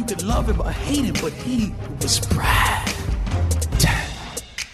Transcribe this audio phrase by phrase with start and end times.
[0.00, 1.72] You could love him or hate him, but he
[2.02, 2.88] was Brad.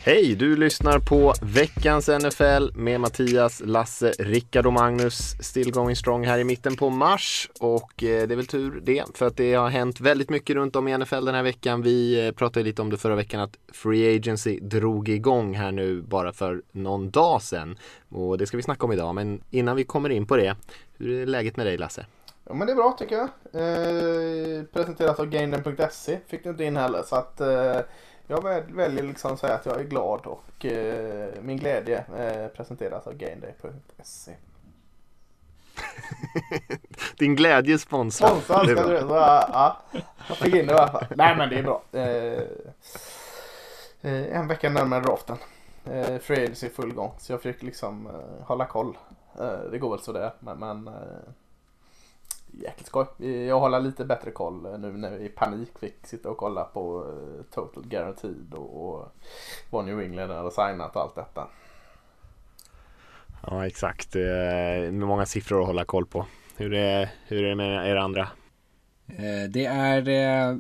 [0.05, 5.37] Hej, du lyssnar på veckans NFL med Mattias, Lasse, Rickard och Magnus.
[5.41, 9.05] Still going strong här i mitten på mars och eh, det är väl tur det
[9.15, 11.83] för att det har hänt väldigt mycket runt om i NFL den här veckan.
[11.83, 16.03] Vi eh, pratade lite om det förra veckan att Free Agency drog igång här nu
[16.03, 19.15] bara för någon dag sedan och det ska vi snacka om idag.
[19.15, 20.57] Men innan vi kommer in på det,
[20.99, 22.07] hur är läget med dig Lasse?
[22.49, 23.29] Ja men det är bra tycker jag.
[23.53, 26.19] Eh, presenteras av Gainen.se.
[26.27, 27.81] Fick du inte in heller så att eh,
[28.27, 33.07] jag väljer liksom att säga att jag är glad och eh, min glädje eh, presenteras
[33.07, 34.33] av Gainday.se.
[37.19, 38.31] Din glädje sponsrad.
[38.31, 39.07] Sponsrad ska du veta.
[39.09, 39.83] Ja,
[40.29, 41.07] jag fick in det i alla fall.
[41.17, 41.83] Nej men det är bra.
[41.93, 42.43] Eh,
[44.13, 45.37] eh, en vecka närmare draften.
[45.85, 48.09] Eh, Free är full gång så jag fick liksom
[48.41, 48.97] hålla koll.
[49.71, 50.91] Det går väl sådär men, men
[52.63, 53.07] jäkligt skoj.
[53.47, 57.05] Jag håller lite bättre koll nu när vi i panik fick sitta och kolla på
[57.09, 59.13] eh, Total Guaranteed och
[59.71, 61.49] vad New England hade signat och allt detta.
[63.47, 66.27] Ja exakt, med många siffror att hålla koll på.
[66.57, 68.29] Hur är, hur är det med er andra?
[69.09, 70.57] Eh, det är eh,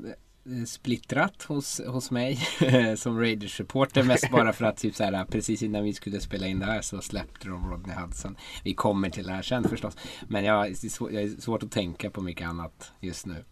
[0.67, 2.37] splittrat hos, hos mig
[2.97, 4.03] som Raiders-supporter.
[4.03, 6.83] Mest bara för att typ så här, precis innan vi skulle spela in det här
[6.83, 8.37] så släppte de Rodney Hudson.
[8.65, 9.97] Vi kommer till det här sen förstås.
[10.29, 10.69] Men jag,
[11.01, 13.45] jag är svårt att tänka på mycket annat just nu.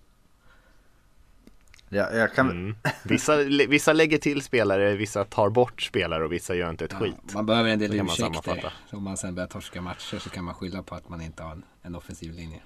[1.89, 2.51] Ja, jag kan...
[2.51, 2.77] Mm.
[3.05, 3.37] Vissa,
[3.69, 7.35] vissa lägger till spelare, vissa tar bort spelare och vissa gör inte ett ja, skit.
[7.35, 8.73] Man behöver en del ursäkter.
[8.91, 11.53] Om man sen börjar torska matcher så kan man skylla på att man inte har
[11.53, 12.63] en, en offensiv linje.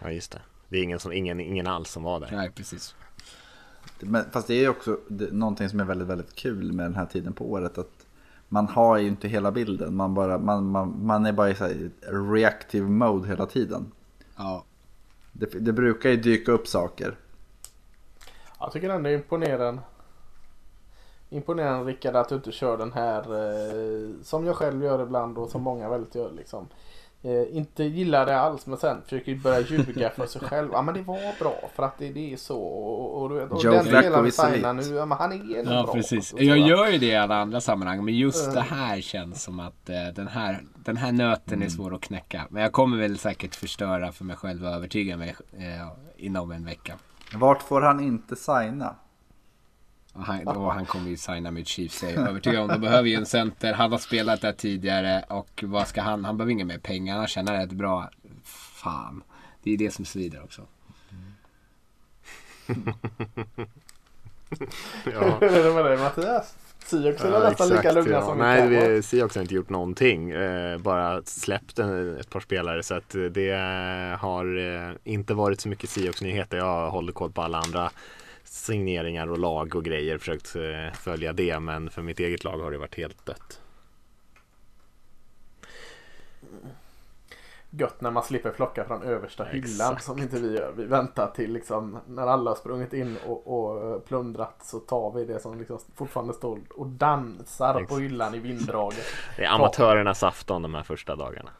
[0.00, 0.42] Ja, just det.
[0.70, 2.28] Det är ingen, som, ingen, ingen alls som var där.
[2.32, 2.94] Nej, precis.
[4.00, 6.94] Men, fast det är ju också det, någonting som är väldigt, väldigt kul med den
[6.94, 7.78] här tiden på året.
[7.78, 8.06] Att
[8.48, 9.96] man har ju inte hela bilden.
[9.96, 11.68] Man, bara, man, man, man är bara i så
[12.10, 13.92] reactive mode hela tiden.
[14.36, 14.64] Ja.
[15.32, 17.18] Det, det brukar ju dyka upp saker.
[18.60, 19.82] Jag tycker ändå det är imponerande.
[21.28, 25.50] Imponerande Rickard att du inte kör den här eh, som jag själv gör ibland och
[25.50, 26.68] som många väldigt gör liksom
[27.22, 30.68] eh, inte gillar det alls men sen försöker börja ljuga för sig själv.
[30.72, 32.58] Ja men det var bra för att det, det är så.
[32.58, 35.92] Och, och, och Joe den vi signar nu, ja, men han är ja, bra.
[35.92, 36.34] Precis.
[36.38, 39.88] Jag gör ju det i alla andra sammanhang men just det här känns som att
[39.88, 41.66] eh, den, här, den här nöten mm.
[41.66, 42.46] är svår att knäcka.
[42.50, 46.64] Men jag kommer väl säkert förstöra för mig själv och övertyga mig eh, inom en
[46.64, 46.94] vecka.
[47.34, 48.94] Vart får han inte signa?
[50.20, 52.68] Han, då, han kommer ju signa med Chiefs, jag är övertygad om.
[52.68, 53.72] De behöver ju en center.
[53.72, 56.24] Han har spelat där tidigare och vad ska han?
[56.24, 57.16] Han behöver inga mer pengar.
[57.16, 58.10] Han tjänar rätt bra.
[58.44, 59.22] Fan.
[59.62, 60.62] Det är det som svider också.
[65.04, 65.38] ja.
[65.40, 66.54] Hur är det Mattias?
[66.84, 68.22] Seahawks är ja, nästan lika lugna ja.
[68.22, 70.30] som Nej, vi, Seahawks har inte gjort någonting.
[70.30, 72.82] Eh, bara släppt en, ett par spelare.
[72.82, 73.52] Så att det
[74.20, 76.56] har eh, inte varit så mycket Seahawks-nyheter.
[76.56, 77.90] Jag håller koll på alla andra
[78.50, 80.18] signeringar och lag och grejer.
[80.18, 81.60] Försökt eh, följa det.
[81.60, 83.60] Men för mitt eget lag har det varit helt dött.
[87.70, 90.04] Gött när man slipper plocka från översta hyllan Exakt.
[90.04, 90.72] som inte vi gör.
[90.76, 95.24] Vi väntar till liksom när alla har sprungit in och, och plundrat så tar vi
[95.24, 97.88] det som liksom fortfarande står och dansar Exakt.
[97.88, 99.06] på hyllan i vinddraget.
[99.36, 101.50] Det är amatörernas afton de här första dagarna.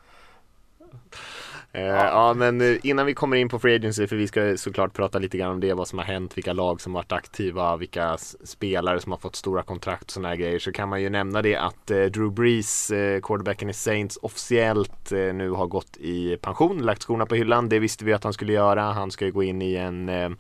[1.73, 2.35] Eh, ja.
[2.35, 5.39] men eh, innan vi kommer in på Free Agency, för vi ska såklart prata lite
[5.39, 9.13] grann om det, vad som har hänt, vilka lag som varit aktiva, vilka spelare som
[9.13, 11.91] har fått stora kontrakt och sådana här grejer, så kan man ju nämna det att
[11.91, 17.03] eh, Drew Brees, eh, quarterbacken i Saints, officiellt eh, nu har gått i pension, lagt
[17.03, 17.69] skorna på hyllan.
[17.69, 18.83] Det visste vi att han skulle göra.
[18.83, 20.31] Han ska ju gå in i en Eh,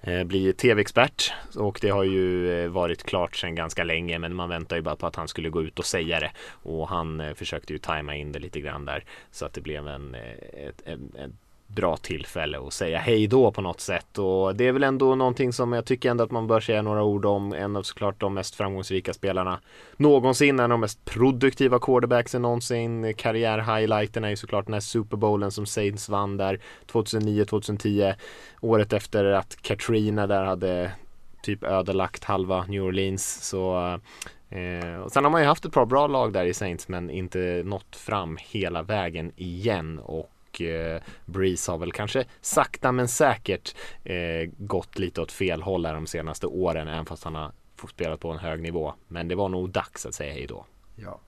[0.00, 1.32] Eh, bli tv-expert.
[1.56, 4.96] Och det har ju eh, varit klart sedan ganska länge men man väntar ju bara
[4.96, 6.30] på att han skulle gå ut och säga det.
[6.50, 9.88] Och han eh, försökte ju tajma in det lite grann där så att det blev
[9.88, 14.66] en, ett, en, en bra tillfälle att säga hej då på något sätt och det
[14.66, 17.52] är väl ändå någonting som jag tycker ändå att man bör säga några ord om.
[17.52, 19.60] En av såklart de mest framgångsrika spelarna
[19.96, 23.14] någonsin, en av de mest produktiva quarterbacksen någonsin.
[23.14, 26.60] Karriärhighlighten är ju såklart den här Super Bowlen som Saints vann där
[26.92, 28.14] 2009-2010.
[28.60, 30.90] Året efter att Katrina där hade
[31.42, 33.98] typ ödelagt halva New Orleans så
[34.50, 37.10] Eh, och sen har man ju haft ett par bra lag där i Saints men
[37.10, 43.08] inte nått fram hela vägen igen och och eh, Breeze har väl kanske sakta men
[43.08, 47.52] säkert eh, gått lite åt fel håll här de senaste åren även fast han har
[47.86, 48.94] spelat på en hög nivå.
[49.08, 50.64] Men det var nog dags att säga hej då.
[50.96, 51.20] Ja.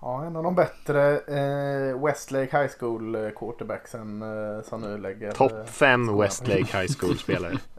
[0.00, 5.32] Ja, en av de bättre eh, Westlake High School eh, quarterbacksen eh, som nu lägger...
[5.32, 6.18] Topp fem.
[6.18, 7.58] Westlake High School-spelare.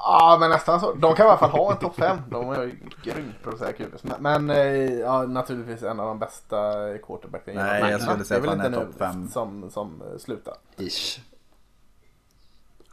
[0.00, 0.94] Ja, men nästan så.
[0.94, 2.18] De kan i alla fall ha en topp fem.
[2.30, 3.98] De är ju grymt säga kul.
[4.02, 8.46] Men, men eh, ja, naturligtvis en av de bästa quarterbacken Nej, jag skulle säga Det
[8.48, 9.28] är att väl han är inte topp nu fem.
[9.28, 10.54] Som, som slutar.
[10.76, 11.20] Ish.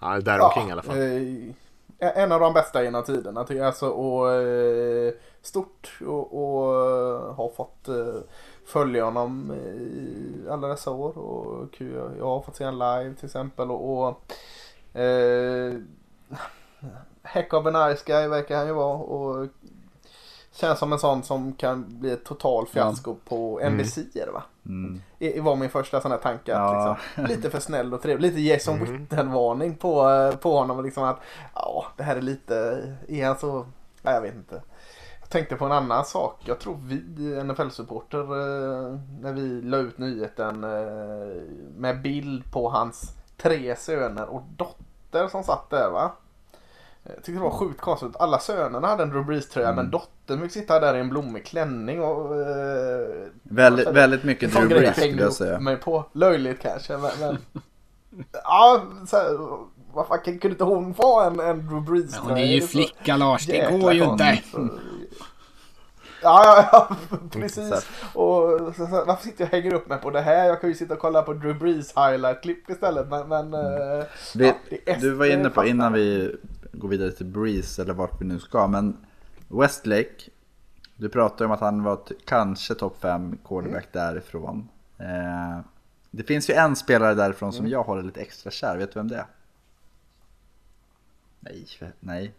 [0.01, 0.97] Ja, däromkring i alla fall.
[1.99, 3.67] eh, en av de bästa genom tiderna tycker jag.
[3.67, 6.73] Alltså, och, eh, stort och, och
[7.35, 8.15] har fått eh,
[8.65, 11.17] följa honom i alla dessa år.
[11.17, 11.81] Och.
[12.19, 13.71] Jag har fått se honom live till exempel.
[13.71, 15.73] Och, och eh,
[17.25, 18.97] Heck of a nice guy verkar han ju vara.
[18.97, 19.47] Och
[20.55, 24.43] känns som en sån som kan bli ett total fiasko på NBC är det va?
[24.65, 25.01] Mm.
[25.19, 26.51] Det var min första sån här tanke.
[26.51, 26.97] Ja.
[27.15, 28.29] liksom, lite för snäll och trevlig.
[28.29, 30.83] Lite Jason Witten-varning på, eh, på honom.
[30.83, 31.19] Liksom att,
[31.55, 33.65] ja, det här är lite, är han så,
[34.01, 34.61] ja, jag vet inte.
[35.19, 36.41] Jag tänkte på en annan sak.
[36.45, 36.95] Jag tror vi
[37.43, 41.41] NFL-supporter eh, när vi la ut nyheten eh,
[41.77, 46.11] med bild på hans tre söner och dotter som satt där va.
[47.05, 48.15] Jag tyckte det var sjukt konstigt.
[48.19, 52.01] Alla sönerna hade en Drew Brees-tröja men dottern fick sitta där i en blommig klänning
[52.01, 52.35] och...
[52.35, 55.59] Eh, Väldigt, väldigt mycket Drew Brees skulle jag säga.
[55.59, 56.05] mig på.
[56.11, 57.11] Löjligt kanske men...
[57.19, 57.37] men
[58.43, 59.37] ja, så här,
[59.93, 63.17] vad fan kunde inte hon få en, en Drew Brees Men hon är ju flicka
[63.17, 64.39] Lars, det går ju inte.
[66.25, 67.87] Ja, ja, ja, precis.
[68.13, 70.45] Och så, så, varför sitter jag och hänger upp mig på det här?
[70.47, 73.07] Jag kan ju sitta och kolla på Drew Brees highlight-klipp istället.
[73.09, 74.05] Men, men eh,
[74.35, 76.35] Vi, ja, det är du var inne på innan vi
[76.79, 78.67] går vidare till Breeze eller vart vi nu ska.
[78.67, 79.05] Men
[79.47, 80.29] Westlake.
[80.97, 84.69] Du pratade om att han var kanske topp 5 quarterback därifrån.
[84.97, 85.59] Eh,
[86.11, 88.77] det finns ju en spelare därifrån som jag håller lite extra kär.
[88.77, 89.25] Vet du vem det är?
[91.39, 91.67] Nej,
[91.99, 92.33] nej.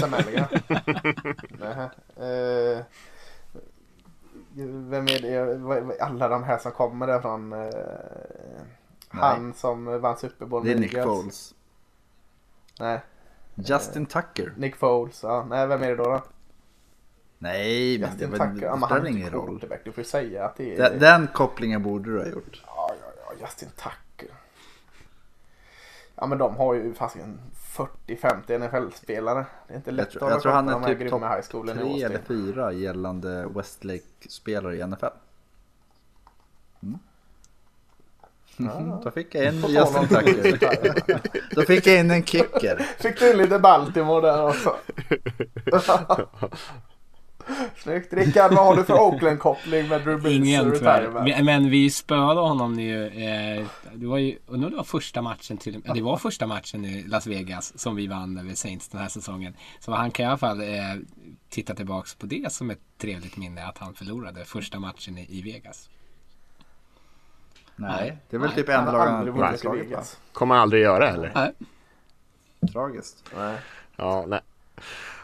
[0.00, 0.10] Sam.
[1.60, 1.84] Nähä.
[2.16, 2.84] Eh,
[4.88, 6.00] Vem är det?
[6.00, 7.52] Alla de här som kommer därifrån.
[7.52, 7.68] eh,
[9.08, 11.02] Han som vann Super Bowl Det är Nick.
[11.02, 11.54] Foles.
[12.80, 13.00] Nej,
[13.56, 14.52] Justin Tucker.
[14.56, 15.22] Nick Foles.
[15.22, 15.46] Ja.
[15.50, 16.04] Nej, vem är det då?
[16.04, 16.22] då?
[17.38, 18.60] Nej, men det, Justin var- Tucker.
[18.60, 19.64] Det han spelar ingen roll.
[19.84, 20.90] Du får säga att det är...
[20.90, 22.62] Den, den kopplingen borde du ha gjort.
[22.66, 24.34] Ja, ja, ja, Justin Tucker.
[26.14, 27.40] Ja, men de har ju fasiken
[28.06, 29.46] 40-50 NFL-spelare.
[29.66, 31.76] Det är inte lätt Jag tror, att jag tror han är typ topp high schoolen
[31.76, 32.36] i tre eller Austin.
[32.36, 35.06] fyra gällande Westlake-spelare i NFL.
[36.82, 36.98] Mm.
[39.04, 41.54] Då fick jag tal Justin Tucker.
[41.54, 42.86] Då fick jag in en kicker.
[42.98, 44.76] Fick du lite Baltimore där också?
[47.76, 48.12] Snyggt.
[48.12, 51.42] Rickard, vad har du för Oakland-koppling med Drew Brees Ingen tyvärr.
[51.42, 53.06] Men vi spöade honom nu.
[53.06, 56.84] Eh, det var ju, undrar det var första matchen till ja, Det var första matchen
[56.84, 59.54] i Las Vegas som vi vann över Saints den här säsongen.
[59.80, 60.66] Så han kan i alla fall eh,
[61.48, 65.42] titta tillbaks på det som ett trevligt minne att han förlorade första matchen i, i
[65.42, 65.88] Vegas.
[67.76, 70.18] Nej, det är väl Nej, typ enda har lag han aldrig vunnit.
[70.32, 71.32] Kommer aldrig göra heller.
[71.34, 71.52] Nej.
[72.72, 73.24] Tragiskt.
[73.36, 73.56] Nej.
[73.96, 74.40] Ja, nej.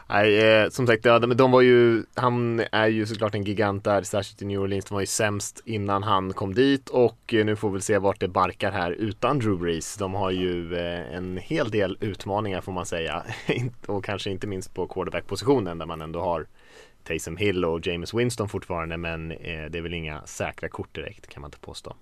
[0.09, 3.83] Nej, eh, som sagt, ja, men de var ju, han är ju såklart en gigant
[3.83, 4.85] där, särskilt i New Orleans.
[4.85, 8.19] De var ju sämst innan han kom dit och eh, nu får vi se vart
[8.19, 9.97] det barkar här utan Drew Brees.
[9.97, 13.23] De har ju eh, en hel del utmaningar får man säga
[13.85, 16.47] och kanske inte minst på quarterback-positionen där man ändå har
[17.03, 21.27] Taysom Hill och James Winston fortfarande men eh, det är väl inga säkra kort direkt
[21.27, 21.95] kan man inte påstå.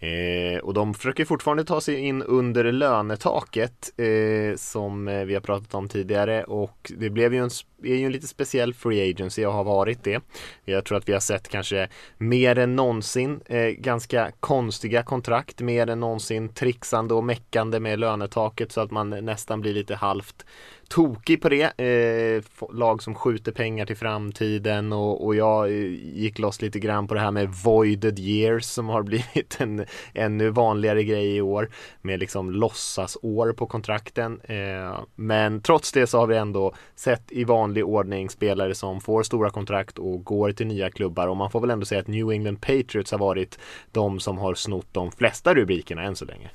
[0.00, 5.40] Eh, och de försöker fortfarande ta sig in under lönetaket eh, som eh, vi har
[5.40, 7.50] pratat om tidigare och det blev ju en,
[7.82, 10.22] är ju en lite speciell free agency och har varit det.
[10.64, 11.88] Jag tror att vi har sett kanske
[12.18, 18.72] mer än någonsin eh, ganska konstiga kontrakt, mer än någonsin trixande och meckande med lönetaket
[18.72, 20.46] så att man nästan blir lite halvt
[20.88, 21.80] tokig på det.
[21.80, 25.74] Eh, lag som skjuter pengar till framtiden och, och jag eh,
[26.14, 30.50] gick loss lite grann på det här med voided years som har blivit en ännu
[30.50, 31.70] vanligare grej i år
[32.02, 34.40] med liksom låtsasår på kontrakten.
[34.40, 39.22] Eh, men trots det så har vi ändå sett i vanlig ordning spelare som får
[39.22, 42.30] stora kontrakt och går till nya klubbar och man får väl ändå säga att New
[42.30, 43.58] England Patriots har varit
[43.92, 46.50] de som har snott de flesta rubrikerna än så länge.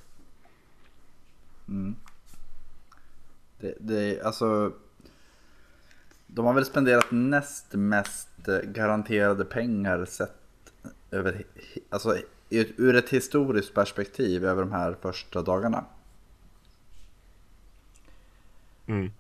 [1.68, 1.96] Mm.
[3.62, 4.72] Det, det, alltså,
[6.28, 8.28] de har väl spenderat näst mest
[8.64, 10.32] garanterade pengar sett
[11.12, 11.44] över,
[11.90, 12.18] alltså,
[12.50, 15.86] i ett- ur ett historiskt perspektiv över de här första dagarna.
[18.88, 19.12] Mm.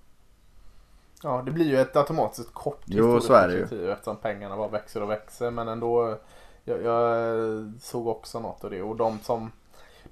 [1.24, 3.60] Ja, det blir ju ett automatiskt kort Jo, så är det ju.
[3.62, 5.51] perspektiv Eftersom pengarna bara växer och växer.
[5.51, 6.19] Men ändå
[6.63, 9.51] Jag, jag såg också något av det och de som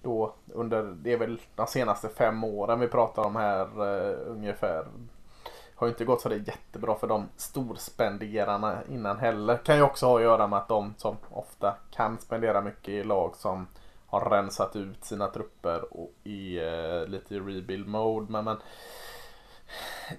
[0.01, 4.85] då under, det är väl de senaste fem åren vi pratar om här uh, ungefär.
[5.75, 9.57] Har ju inte gått så det jättebra för de storspenderarna innan heller.
[9.57, 13.03] Kan ju också ha att göra med att de som ofta kan spendera mycket i
[13.03, 13.67] lag som
[14.07, 18.31] har rensat ut sina trupper och i uh, lite i rebuild mode.
[18.31, 18.57] Men, men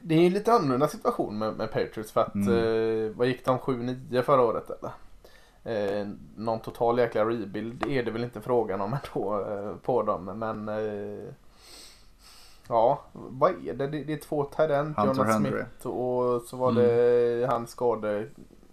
[0.00, 2.54] det är ju lite annorlunda situation med, med Patriots för att mm.
[2.54, 4.90] uh, vad gick de 7-9 förra året eller?
[5.64, 10.24] Eh, någon total jäkla rebuild är det väl inte frågan om ändå eh, på dem.
[10.24, 11.32] Men eh,
[12.68, 13.86] ja, vad är det?
[13.86, 17.50] Det, det är två talent, Jonas Smith och så var det mm.
[17.50, 18.26] hans skade.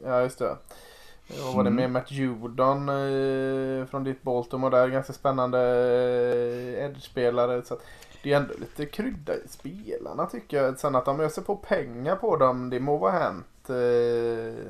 [0.03, 0.57] Ja just det.
[1.29, 1.75] Och var det mm.
[1.75, 4.87] med Matt Judon eh, från ditt Baltimore där.
[4.87, 7.61] Ganska spännande eh, edge-spelare.
[7.65, 7.77] Så
[8.23, 10.79] det är ändå lite krydda i spelarna tycker jag.
[10.79, 13.69] Sen att de öser på pengar på dem, det må vara hänt.
[13.69, 14.63] Eh,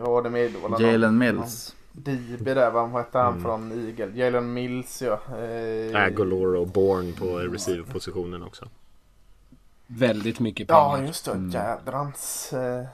[0.00, 0.52] vad var det med?
[0.80, 1.74] Jalen Mills.
[1.92, 3.42] DB där, vad hette han mm.
[3.42, 4.10] från Eagle?
[4.14, 5.20] Jalen Mills ja.
[5.38, 8.68] Eh, Agolor och Born på receiver-positionen också.
[9.86, 10.80] Väldigt mycket pengar.
[10.80, 11.50] Ja just det, mm.
[11.50, 12.52] jädrans.
[12.52, 12.84] Eh,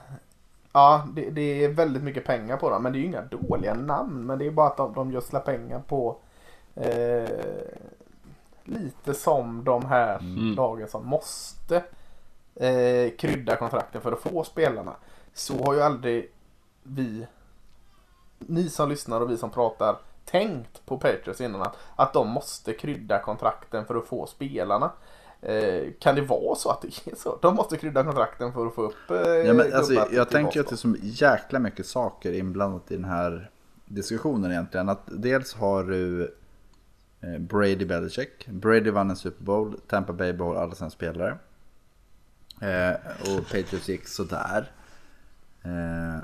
[0.71, 2.83] ja det, det, är väldigt mycket pengar på dem.
[2.83, 4.25] Men det är ju inga dåliga namn.
[4.25, 6.17] Men det är bara att de, de gödslar pengar på
[6.75, 7.29] eh,
[8.63, 10.55] lite som de här mm.
[10.55, 11.83] lagen som måste
[12.55, 14.93] eh, krydda kontrakten för att få spelarna.
[15.33, 16.31] Så har ju aldrig
[16.95, 17.27] vi,
[18.39, 22.73] ni som lyssnar och vi som pratar, tänkt på Patriots innan att, att de måste
[22.73, 24.91] krydda kontrakten för att få spelarna.
[25.41, 27.37] Eh, kan det vara så att det är så?
[27.41, 30.67] De måste krydda kontrakten för att få upp eh, ja, men, alltså, Jag tänker att
[30.67, 33.51] det är så jäkla mycket saker inblandat i den här
[33.85, 34.89] diskussionen egentligen.
[34.89, 36.35] Att dels har du
[37.21, 38.47] eh, Brady Belichick.
[38.47, 39.79] Brady vann en Super Bowl.
[39.87, 41.37] Tampa Bay behåll alla sina spelare.
[42.61, 44.71] Eh, och Patriots gick sådär.
[45.63, 46.23] Eh,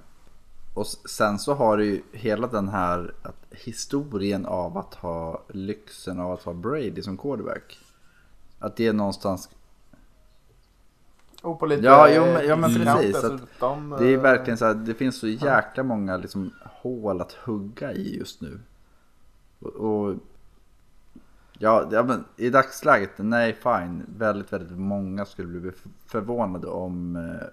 [0.75, 6.19] och sen så har du ju hela den här att historien av att ha lyxen
[6.19, 7.79] av att ha Brady som quarterback.
[8.59, 9.49] Att det är någonstans...
[11.41, 13.15] Och på lite ja, jo, men, ja men precis.
[13.15, 13.41] Att
[13.99, 17.93] det är eh, verkligen så här, det finns så jäkla många liksom, hål att hugga
[17.93, 18.59] i just nu.
[19.59, 20.15] Och, och
[21.59, 24.05] ja, ja, men i dagsläget, nej fine.
[24.17, 25.71] Väldigt, väldigt många skulle bli
[26.05, 27.47] förvånade om eh,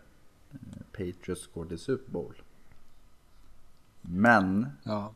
[0.93, 2.42] Patriots går till Super Bowl.
[4.03, 5.15] Men ja.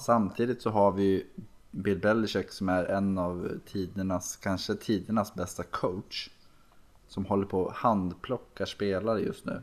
[0.00, 1.26] Samtidigt så har vi
[1.70, 6.30] Bill Belichick som är en av tidernas, kanske tidernas bästa coach.
[7.08, 9.62] Som håller på att handplocka spelare just nu.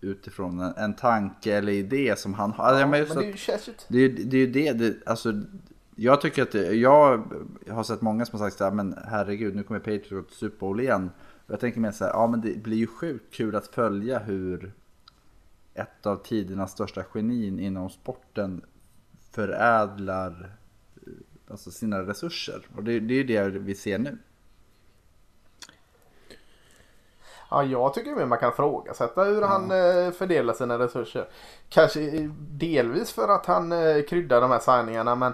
[0.00, 2.80] Utifrån en, en tanke eller idé som han har.
[2.80, 3.86] Ja, men det är ju känsligt.
[3.88, 5.32] Det, det är ju det, det, alltså
[5.96, 7.24] jag tycker att det, jag
[7.68, 10.80] har sett många som har sagt så här, men herregud nu kommer Patriots Super Bowl
[10.80, 11.10] igen.
[11.46, 14.72] Jag tänker mer så här, ja men det blir ju sjukt kul att följa hur
[15.74, 18.64] ett av tidernas största genin inom sporten
[19.30, 20.56] förädlar
[21.50, 22.66] alltså sina resurser.
[22.76, 24.18] Och det, det är ju det vi ser nu.
[27.50, 29.46] Ja, jag tycker mer man kan frågasätta hur ja.
[29.46, 31.28] han eh, fördelar sina resurser.
[31.68, 35.32] Kanske delvis för att han eh, kryddar de här signingarna men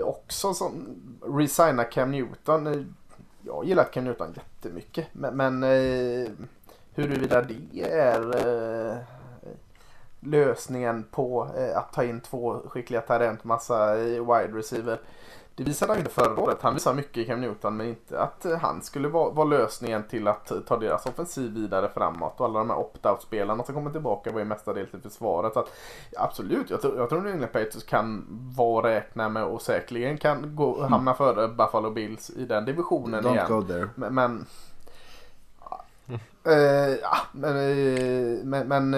[0.00, 0.96] också som
[1.36, 2.94] resigna Cam Newton.
[3.42, 6.30] Jag gillar Cam Newton jättemycket men, men eh,
[6.94, 9.04] huruvida det är
[10.22, 15.00] lösningen på eh, att ta in två skickliga talent, massa wide receiver.
[15.54, 16.58] Det visade han inte förra året.
[16.60, 20.02] Han visade mycket i Cam Newton men inte att eh, han skulle vara, vara lösningen
[20.02, 22.40] till att ta deras offensiv vidare framåt.
[22.40, 25.52] Och alla de här opt-out-spelarna som kommer tillbaka var ju mestadels i försvaret.
[25.52, 25.72] Så att,
[26.16, 28.26] absolut, jag tror, jag tror New England Patriots kan
[28.56, 30.92] vara räkna med och säkerligen kan gå, mm.
[30.92, 33.46] hamna före Buffalo Bills i den divisionen Don't igen.
[33.48, 33.88] Go there.
[33.94, 34.46] Men, men
[36.46, 38.94] Uh, ja, men, men,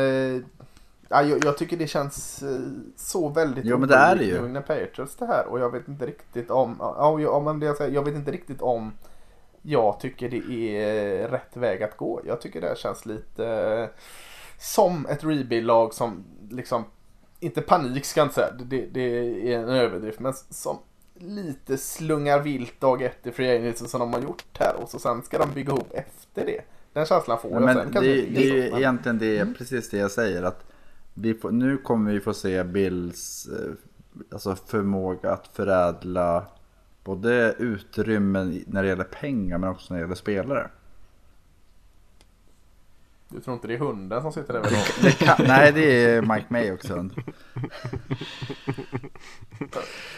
[1.15, 2.61] Ja, jag, jag, tycker det känns eh,
[2.97, 4.49] så väldigt Jo men det är det ju.
[4.49, 7.77] New Patriots det här och jag vet inte riktigt om, ja, ja men det jag,
[7.77, 8.93] säger, jag vet inte riktigt om
[9.63, 12.21] jag tycker det är rätt väg att gå.
[12.25, 13.89] Jag tycker det här känns lite eh,
[14.59, 16.85] som ett rebuild-lag som liksom,
[17.41, 19.01] inte panik ska jag inte säga, det, det
[19.53, 20.79] är en överdrift, men som
[21.15, 24.99] lite slungar vilt dag ett i Free Agency som de har gjort här och så
[24.99, 26.61] sen ska de bygga ihop efter det.
[26.93, 27.93] Den känslan får jag men sen.
[27.93, 28.79] Det, det, det är ju men...
[28.79, 29.55] egentligen det, mm.
[29.55, 30.43] precis det jag säger.
[30.43, 30.74] att
[31.15, 33.73] vi får, nu kommer vi få se Bills eh,
[34.33, 36.47] alltså förmåga att förädla
[37.05, 40.71] både utrymmen när det gäller pengar men också när det gäller spelare.
[43.29, 44.63] Du tror inte det är hunden som sitter där?
[44.63, 46.95] Det, det kan, nej, det är Mike May också.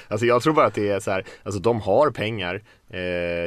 [0.08, 2.54] alltså jag tror bara att det är så här, alltså de har pengar.
[2.88, 3.00] Eh,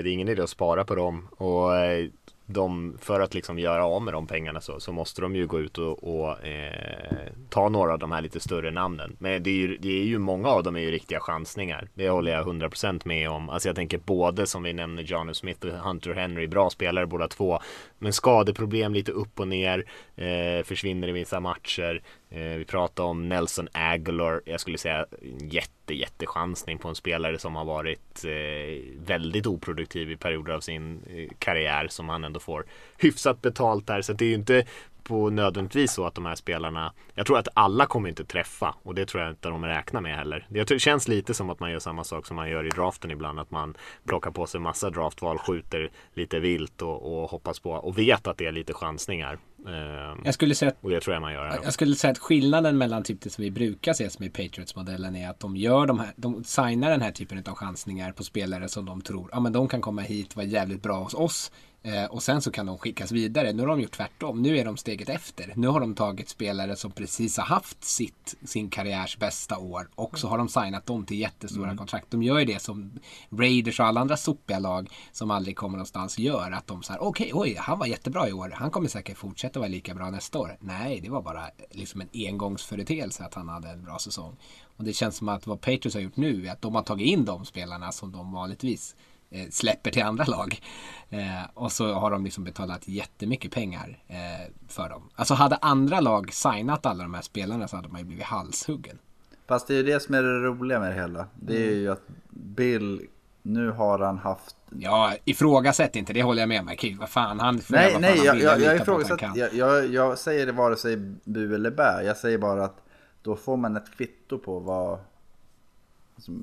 [0.04, 1.28] det är ingen idé att spara på dem.
[1.32, 2.10] Och eh,
[2.52, 5.60] de, för att liksom göra av med de pengarna så, så måste de ju gå
[5.60, 9.16] ut och, och eh, ta några av de här lite större namnen.
[9.20, 11.88] Men det är, ju, det är ju många av dem är ju riktiga chansningar.
[11.94, 13.50] Det håller jag 100% med om.
[13.50, 17.28] Alltså jag tänker både som vi nämner Johnny Smith och Hunter Henry, bra spelare båda
[17.28, 17.60] två.
[17.98, 22.02] Men skadeproblem lite upp och ner, eh, försvinner i vissa matcher.
[22.32, 27.40] Eh, vi pratade om Nelson Aguilar, jag skulle säga en jätte, jättechansning på en spelare
[27.40, 32.40] som har varit eh, väldigt oproduktiv i perioder av sin eh, karriär som han ändå
[32.40, 32.66] får
[32.98, 34.02] hyfsat betalt där.
[34.02, 34.66] Så det är ju inte
[35.10, 38.96] på nödvändigtvis så att de här spelarna Jag tror att alla kommer inte träffa och
[38.96, 40.48] det tror jag inte de räknar med heller.
[40.50, 43.40] Det känns lite som att man gör samma sak som man gör i draften ibland.
[43.40, 43.76] Att man
[44.08, 48.38] plockar på sig massa draftval, skjuter lite vilt och, och hoppas på och vet att
[48.38, 49.40] det är lite chansningar.
[49.68, 51.46] Ehm, Jag skulle säga att och det tror jag man gör.
[51.46, 54.30] här Jag skulle säga att skillnaden mellan typ det som vi brukar se som i
[54.30, 58.24] Patriots-modellen är att de gör de här, de signar den här typen av chansningar på
[58.24, 61.52] spelare som de tror, ja men de kan komma hit vara jävligt bra hos oss.
[61.84, 63.54] Eh, och sen så kan de skickas vidare.
[63.54, 64.42] Nu har de gjort tvärtom.
[64.42, 65.54] Nu är de steget efter.
[65.56, 70.20] Nu har de tagit spelare som precis har haft sitt, sin karriärs bästa år och
[70.20, 72.12] så har de signat dem till jättestora kontrakt.
[72.12, 72.92] De gör ju det som
[73.30, 76.52] Raiders och alla andra sopiga lag som aldrig kommer någonstans gör.
[76.52, 78.54] Att de säger okej, oj, han var jättebra i år.
[78.56, 80.58] Han kommer säkert fortsätta vara lika bra nästa år.
[80.60, 84.38] Nej, det var bara liksom en engångsföreteelse att han hade en bra säsong.
[84.78, 87.08] Och det känns som att vad Patriots har gjort nu är att de har tagit
[87.08, 89.09] in de spelarna som de vanligtvis eh,
[89.50, 90.62] släpper till andra lag.
[91.10, 95.10] Eh, och så har de liksom betalat jättemycket pengar eh, för dem.
[95.16, 99.00] Alltså hade andra lag signat alla de här spelarna så hade man ju blivit halshuggen.
[99.48, 101.28] Fast det är ju det som är det roliga med det hela.
[101.36, 103.08] Det är ju att Bill,
[103.42, 104.56] nu har han haft...
[104.70, 106.70] Ja, ifrågasätt inte, det håller jag med om.
[106.74, 109.36] Okej, vad fan, han får Nej, nej, jag, jag, jag, kan.
[109.36, 112.04] jag, jag, jag säger det vare sig bu eller bä.
[112.04, 112.82] Jag säger bara att
[113.22, 115.00] då får man ett kvitto på vad...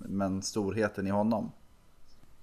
[0.08, 1.52] Men storheten i honom.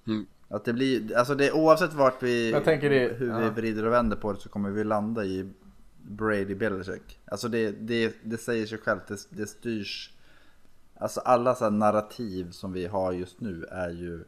[0.08, 0.26] Mm.
[0.54, 2.52] Att det blir, alltså det, oavsett vart vi,
[2.90, 3.50] det- hur vi ja.
[3.50, 5.50] vrider och vänder på det så kommer vi landa i
[6.02, 7.20] Brady Belichick.
[7.26, 10.14] Alltså det, det, det säger sig självt, det, det styrs.
[10.96, 14.24] Alltså alla så här narrativ som vi har just nu är ju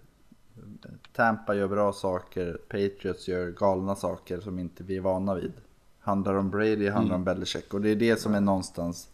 [1.14, 5.54] Tampa gör bra saker, Patriots gör galna saker som inte vi är vana vid.
[6.00, 9.10] Handlar om Brady, handlar om Belichick och det är det som är någonstans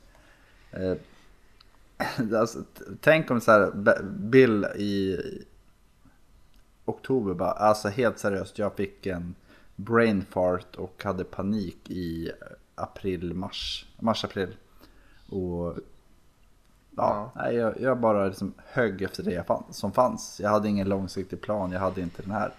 [0.71, 0.97] eh,
[2.39, 2.59] alltså,
[3.01, 3.71] Tänk om så här,
[4.03, 5.17] Bill i
[6.91, 9.35] oktober bara, alltså helt seriöst, jag fick en
[9.75, 12.31] brain fart och hade panik i
[12.75, 14.55] april, mars, mars-april.
[15.29, 15.75] Och
[16.95, 20.39] ja, Nej, jag, jag bara liksom högg efter det fann, som fanns.
[20.43, 22.53] Jag hade ingen långsiktig plan, jag hade inte den här.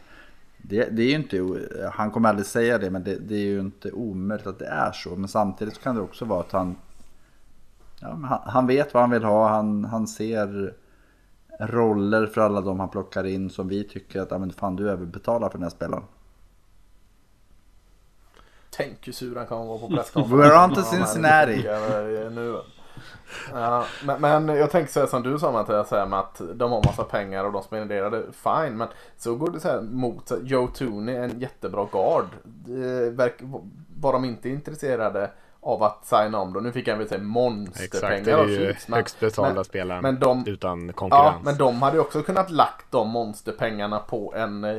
[0.57, 1.59] Det, det är ju inte,
[1.93, 4.93] han kommer aldrig säga det, men det, det är ju inte omöjligt att det är
[4.93, 5.17] så.
[5.17, 6.77] Men samtidigt kan det också vara att han,
[8.01, 10.75] ja, han, han vet vad han vill ha, han, han ser
[11.67, 15.49] roller för alla de han plockar in som vi tycker att men fan, du överbetalar
[15.49, 16.05] för den här spelaren.
[18.71, 20.51] Tänk hur sur han kommer vara på presskonferensen.
[20.51, 21.67] We're on to det Cincinnati.
[21.67, 22.63] eh.
[23.53, 26.41] Ja, men, men jag tänker så här som du sa Mattias, så här med att
[26.55, 28.77] de har massa pengar och de spenderade, fine.
[28.77, 32.27] Men så går det så här mot Joe Tooney, en jättebra guard.
[32.45, 33.63] Det verk-
[34.01, 35.31] Var de inte intresserade
[35.63, 36.61] av att signa om då?
[36.61, 38.89] Nu fick han väl säga Exakt, monsterpengar det är ju Chiefs.
[38.89, 41.45] men- högst betalda men- spelaren men de- utan Ja, konkurrens.
[41.45, 44.71] men de hade ju också kunnat lagt de monsterpengarna på en eh,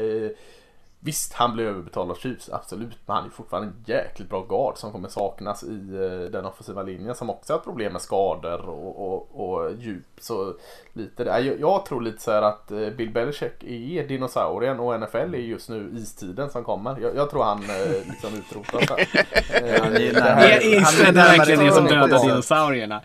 [1.06, 2.98] Visst, han blev överbetald av Chiefs, absolut.
[3.06, 6.84] Men han är fortfarande en jäkligt bra guard som kommer saknas i eh, den offensiva
[6.84, 10.06] linjen som också har ett problem med skador och, och, och djup.
[10.20, 10.54] Så
[10.94, 11.39] lite där.
[11.39, 15.38] Jag, jag tror lite så här att eh, Bill Belichick är dinosaurien och NFL är
[15.38, 17.00] just nu istiden som kommer.
[17.02, 23.02] Jag, jag tror han eh, liksom utrotas Han är närmare- det som dödar dinosaurierna?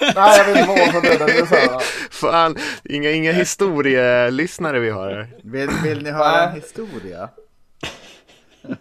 [0.00, 1.80] Nej, jag vet inte vad som dödade dinosaurierna.
[2.10, 5.28] Fan, inga, inga historielyssnare vi har här.
[5.42, 7.28] Vill, vill ni höra en historia?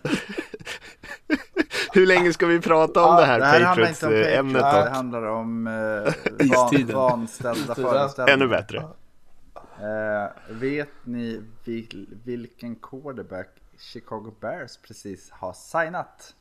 [1.94, 4.86] Hur länge ska vi prata om det här, Det här handlar inte om Patriots-ämnet Patriots,
[4.86, 4.96] det då?
[4.96, 5.74] handlar om eh,
[6.56, 8.34] van, vanställda föreställningar.
[8.34, 8.78] Ännu bättre.
[9.80, 16.36] Eh, vet ni vil, vilken quarterback Chicago Bears precis har signat?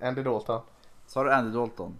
[0.00, 0.60] Andy Dalton.
[1.06, 1.98] Sa du Andy Dalton?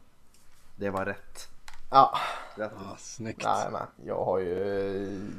[0.76, 1.48] Det var rätt.
[1.90, 2.18] Ja.
[2.54, 2.72] rätt.
[2.78, 3.44] Ja, snyggt.
[3.44, 5.30] Nej men jag har ju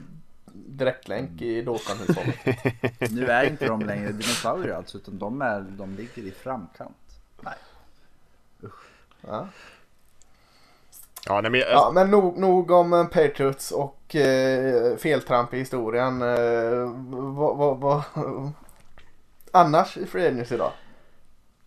[0.54, 3.12] direktlänk i Dalton-hushållet.
[3.12, 6.98] Nu är inte de längre dinosaurier alltså, utan de, är, de ligger i framkant.
[7.42, 7.56] Nej.
[9.28, 9.48] Ja.
[11.26, 16.22] Ja, nej, men, ja men nog, nog om eh, Patriots och eh, feltramp i historien.
[16.22, 18.04] Eh, vad, vad, vad,
[19.52, 20.72] annars i Free Agency idag?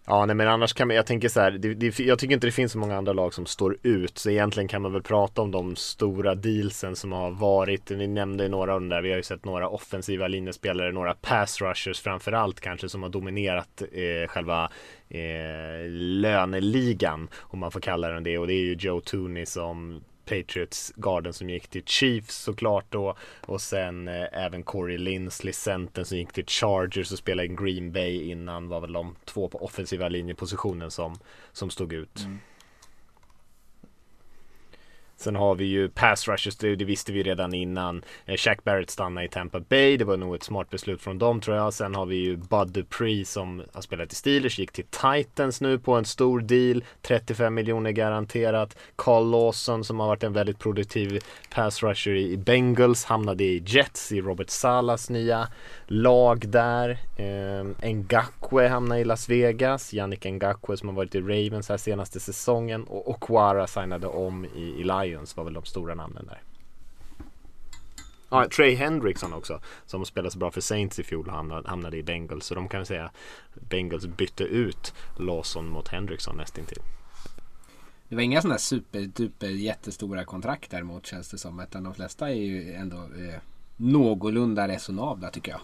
[0.08, 2.46] Ja, nej men annars kan man, jag tänker så här, det, det, jag tycker inte
[2.46, 4.18] det finns så många andra lag som står ut.
[4.18, 7.90] Så egentligen kan man väl prata om de stora dealsen som har varit.
[7.90, 9.02] Ni nämnde några av dem där.
[9.02, 13.82] Vi har ju sett några offensiva linjespelare, några pass rushers framförallt kanske som har dominerat
[13.92, 14.70] eh, själva
[15.08, 17.28] eh, löneligan.
[17.40, 18.38] Om man får kalla den det.
[18.38, 23.16] Och det är ju Joe Tooney som Patriots garden som gick till Chiefs såklart då
[23.46, 27.92] och sen eh, även Corey Linsley centern som gick till Chargers och spelade i Green
[27.92, 31.18] Bay innan var väl de två på offensiva linjepositionen som,
[31.52, 32.20] som stod ut.
[32.24, 32.38] Mm.
[35.16, 38.02] Sen har vi ju pass rushers, det, det visste vi redan innan.
[38.24, 41.40] Eh, Shaq Barrett stannar i Tampa Bay, det var nog ett smart beslut från dem
[41.40, 41.74] tror jag.
[41.74, 45.78] Sen har vi ju Bud Dupree som har spelat i Steelers, gick till Titans nu
[45.78, 46.84] på en stor deal.
[47.02, 48.76] 35 miljoner garanterat.
[48.96, 51.20] Carl Lawson som har varit en väldigt produktiv
[51.54, 55.48] pass rusher i Bengals hamnade i Jets i Robert Salas nya
[55.86, 56.98] lag där.
[57.16, 59.92] Eh, Ngakwe hamnade i Las Vegas.
[59.94, 64.80] Yannick Ngakwe som har varit i Ravens här senaste säsongen och Okwara signade om i,
[64.80, 66.42] i Lions var väl de stora namnen där.
[68.28, 72.02] Ja, Trey Hendrickson också som spelade så bra för Saints i fjol hamnade, hamnade i
[72.02, 72.46] Bengals.
[72.46, 73.10] Så de kan vi säga
[73.54, 76.82] Bengals bytte ut Lawson mot Hendrickson nästintill.
[78.08, 81.60] Det var inga sådana superduper jättestora kontrakt däremot känns det som.
[81.60, 83.40] Utan de flesta är ju ändå eh,
[83.76, 85.60] någorlunda resonabla tycker jag.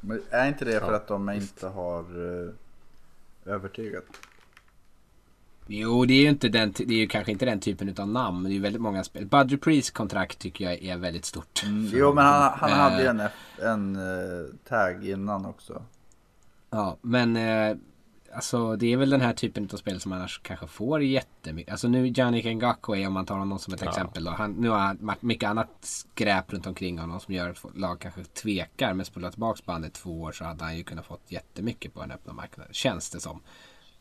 [0.00, 0.96] Men är inte det för ja.
[0.96, 2.52] att de inte har uh,
[3.44, 4.04] övertygat?
[5.66, 8.44] Jo, det är ju inte den, det är ju kanske inte den typen av namn.
[8.44, 9.26] Det är ju väldigt många spel.
[9.26, 11.62] Budger Priest kontrakt tycker jag är väldigt stort.
[11.66, 13.22] Mm, jo, men han, han hade ju en,
[13.62, 15.82] en uh, tag innan också.
[16.70, 17.76] Ja, men uh,
[18.32, 21.72] Alltså det är väl den här typen av spel som annars kanske får jättemycket.
[21.72, 23.88] Alltså nu Jannik Ngakwe om man tar honom som ett ja.
[23.88, 24.24] exempel.
[24.24, 24.30] Då.
[24.30, 28.24] Han, nu har han mycket annat skräp runt omkring honom som gör att lag kanske
[28.24, 28.94] tvekar.
[28.94, 32.10] Men spolar tillbaka bandet två år så hade han ju kunnat fått jättemycket på den
[32.10, 32.72] öppna marknaden.
[32.72, 33.42] Känns det som.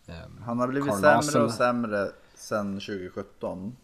[0.09, 3.75] Um, han har blivit Carl sämre och sämre sedan 2017.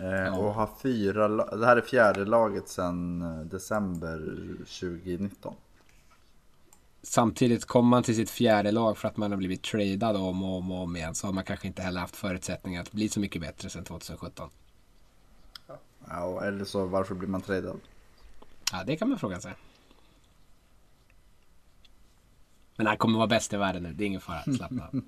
[0.00, 0.38] Eh.
[0.38, 4.18] Och har fyra, det här är fjärde laget sedan eh, december
[4.80, 5.54] 2019.
[7.02, 10.58] Samtidigt kommer man till sitt fjärde lag för att man har blivit tradad om och
[10.58, 13.20] om och om igen så har man kanske inte heller haft förutsättningar att bli så
[13.20, 14.50] mycket bättre sedan 2017.
[16.08, 17.80] Ja, eller så varför blir man tradad?
[18.72, 19.54] Ja, det kan man fråga sig.
[22.80, 24.42] Men han kommer vara bäst i världen nu, det är ingen fara.
[24.56, 25.02] Slappna av.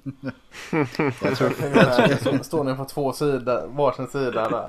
[1.22, 4.68] jag tror, står ni på två sidor, varsin sida där.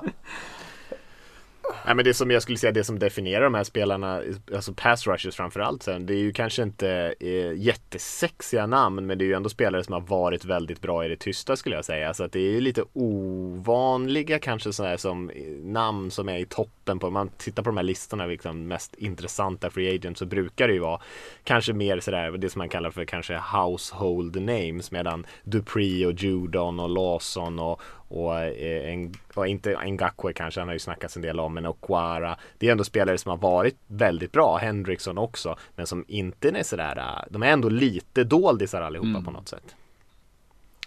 [1.84, 4.22] Nej men det som jag skulle säga, det som definierar de här spelarna,
[4.54, 9.24] alltså pass rushers framförallt sen, det är ju kanske inte eh, jättesexiga namn, men det
[9.24, 12.14] är ju ändå spelare som har varit väldigt bra i det tysta skulle jag säga.
[12.14, 16.44] Så att det är ju lite ovanliga kanske sådana som eh, namn som är i
[16.84, 20.68] toppen på, man tittar på de här listorna, liksom mest intressanta free agents, så brukar
[20.68, 21.00] det ju vara
[21.44, 26.80] kanske mer sådär, det som man kallar för kanske household names, medan Dupree och Judon
[26.80, 31.22] och Lawson och, och, eh, en, och inte Ngakwe kanske, han har ju snackats en
[31.22, 32.36] del om, men Okwara.
[32.58, 36.62] Det är ändå spelare som har varit väldigt bra, Hendrickson också, men som inte är
[36.62, 39.24] sådär, de är ändå lite doldisar allihopa mm.
[39.24, 39.74] på något sätt.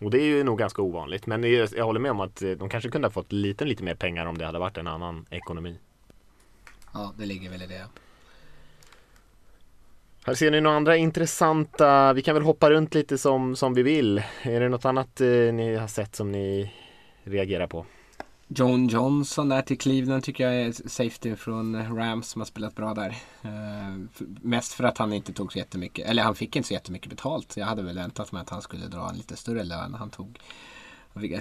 [0.02, 2.70] Och det är ju nog ganska ovanligt, men jag håller med om att eh, de
[2.70, 5.78] kanske kunde ha fått lite, lite mer pengar om det hade varit en annan ekonomi.
[6.98, 7.86] Ja, det ligger väl i det.
[10.26, 13.84] Här ser ni några andra intressanta, vi kan väl hoppa runt lite som, som vi
[13.84, 14.24] vill.
[14.42, 16.74] Är det något annat eh, ni har sett som ni
[17.24, 17.86] reagerar på?
[18.48, 22.94] John Johnson där till Cleveland tycker jag är safety från Rams som har spelat bra
[22.94, 23.10] där.
[23.46, 24.06] Uh,
[24.42, 27.58] mest för att han inte tog så jättemycket, eller han fick inte så jättemycket betalt.
[27.58, 29.94] Jag hade väl väntat mig att han skulle dra en lite större lön.
[29.94, 30.40] Han tog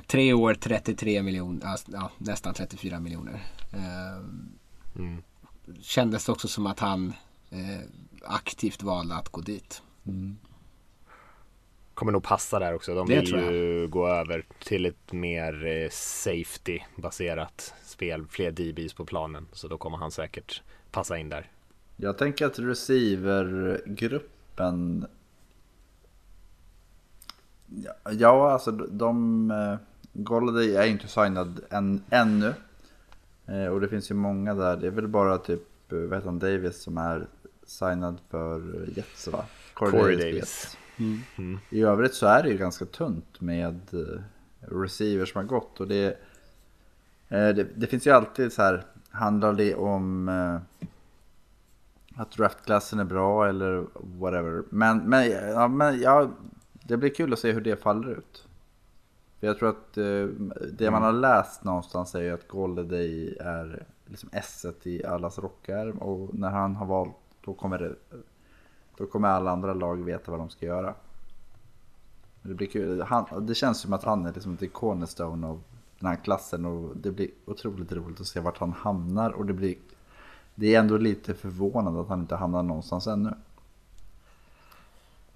[0.06, 3.42] tre år, 33 miljoner, ja, nästan 34 miljoner.
[3.74, 4.24] Uh,
[4.98, 5.22] mm.
[5.80, 7.12] Kändes också som att han
[7.52, 7.80] uh,
[8.22, 9.82] aktivt valde att gå dit.
[10.06, 10.36] Mm
[11.96, 12.94] kommer nog passa där också.
[12.94, 18.26] De det vill ju gå över till ett mer eh, safety baserat spel.
[18.30, 19.46] Fler DBs på planen.
[19.52, 21.50] Så då kommer han säkert passa in där.
[21.96, 25.06] Jag tänker att receivergruppen
[28.10, 29.50] Ja, alltså de...
[29.50, 29.76] Uh,
[30.12, 32.54] Golladay är inte signad än, ännu.
[33.48, 34.76] Uh, och det finns ju många där.
[34.76, 37.26] Det är väl bara typ, uh, vad heter han, Davis som är
[37.66, 39.44] signad för Jets va?
[39.74, 40.32] Corey, Corey Davis.
[40.32, 40.76] Davis.
[40.98, 41.18] Mm.
[41.38, 41.58] Mm.
[41.70, 44.22] I övrigt så är det ju ganska tunt med eh,
[44.60, 45.80] receivers som har gått.
[45.80, 46.06] Och det,
[47.28, 50.88] eh, det, det finns ju alltid så här, handlar det om eh,
[52.20, 54.62] att draftklassen är bra eller whatever.
[54.70, 56.30] Men, men, ja, men ja,
[56.72, 58.45] det blir kul att se hur det faller ut.
[59.40, 59.94] För jag tror att
[60.72, 65.98] det man har läst någonstans är ju att Goldaday är liksom S i allas rockärm
[65.98, 67.94] och när han har valt då kommer det
[68.96, 70.94] då kommer alla andra lag veta vad de ska göra.
[72.42, 73.02] Det blir kul.
[73.02, 75.62] Han, det känns som att han är liksom ett cornerstone av
[75.98, 79.52] den här klassen och det blir otroligt roligt att se vart han hamnar och det
[79.52, 79.76] blir
[80.54, 83.30] det är ändå lite förvånande att han inte hamnar någonstans ännu.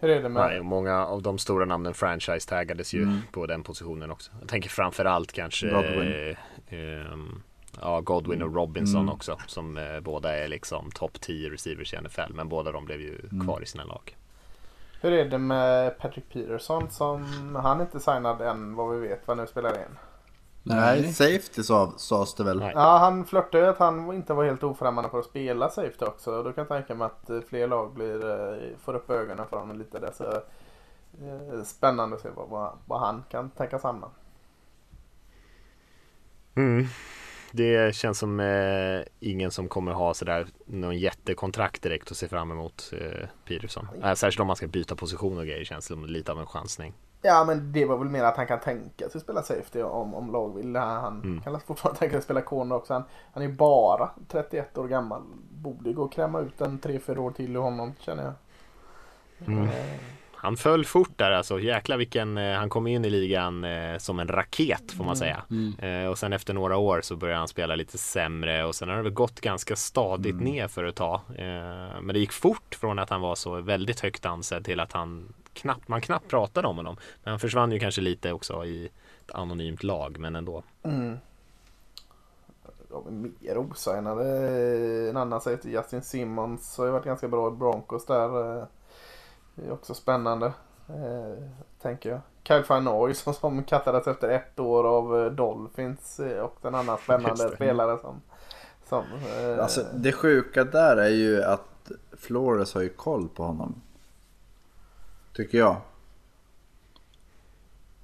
[0.01, 0.43] Hur är det med...
[0.47, 3.19] Nej, många av de stora namnen franchise-taggades ju Mm.
[3.33, 4.31] på den positionen också.
[4.41, 6.37] Jag tänker framförallt kanske Godwin.
[6.71, 7.43] eh, ehm,
[7.81, 9.15] ja, Godwin och Robinson Mm.
[9.15, 9.39] också.
[9.47, 12.33] Som eh, båda är liksom topp 10 receivers i NFL.
[12.35, 13.47] Men båda de blev ju Mm.
[13.47, 14.17] kvar i sina lag.
[15.01, 17.25] Hur är det med Patrick Peterson som
[17.63, 19.97] han inte signad än vad vi vet vad nu spelar in?
[20.63, 22.59] Nej, safety sa, sades det väl.
[22.59, 22.73] Nej.
[22.75, 26.33] Ja, han flörtade ju att han inte var helt ofrämmande för att spela safety också.
[26.33, 29.47] Och då kan jag tänka mig att eh, fler lag blir, eh, får upp ögonen
[29.51, 30.13] för honom lite där.
[30.17, 34.11] Så, eh, spännande att se vad, vad, vad han kan tänkas hamna.
[36.55, 36.87] Mm.
[37.53, 42.51] Det känns som eh, ingen som kommer ha sådär någon jättekontrakt direkt att se fram
[42.51, 43.89] emot eh, Peterson.
[44.03, 46.47] Äh, särskilt om man ska byta position och grejer känns det som lite av en
[46.47, 46.95] chansning.
[47.23, 50.33] Ja men det var väl mer att han kan tänka sig spela safety om, om
[50.33, 50.77] lag vill.
[50.77, 51.41] Han han Mm.
[51.41, 52.93] kan fortfarande tänka sig spela corner också.
[52.93, 55.23] Han, han är bara 31 år gammal.
[55.51, 58.33] Borde gå att kräma ut en 3-4 år till ur honom känner jag.
[59.49, 59.65] Mm.
[59.65, 59.71] Eh,
[60.35, 61.61] Han föll fort där alltså.
[61.61, 65.43] Jäklar vilken, eh, han kom in i ligan eh, som en raket får man säga.
[65.51, 66.11] Mm.
[66.11, 69.03] Och sen efter några år så började han spela lite sämre och sen har det
[69.03, 70.45] väl gått ganska stadigt Mm.
[70.45, 71.21] ner för ett tag.
[72.03, 75.33] Men det gick fort från att han var så väldigt högt ansedd till att han
[75.53, 76.97] knappt, man knappt pratade om honom.
[77.23, 80.63] Men han försvann ju kanske lite också i ett anonymt lag men ändå.
[80.83, 81.17] Mm.
[82.91, 84.29] De är mer osignade.
[85.11, 88.59] En annan säger till Justin Simmons har ju varit ganska bra i Broncos där.
[88.59, 88.65] eh,
[89.55, 90.47] Det är också spännande.
[90.89, 91.45] eh,
[91.83, 92.21] Tänker jag.
[92.45, 96.21] Kyle Fanoy som, som kattades efter ett år av eh, Dolphins.
[96.21, 98.21] eh, Och en annan spännande spelare som...
[98.89, 99.05] som
[99.41, 103.83] eh, Alltså, det sjuka där är ju att Flores har ju koll på honom.
[105.33, 105.77] Tycker jag.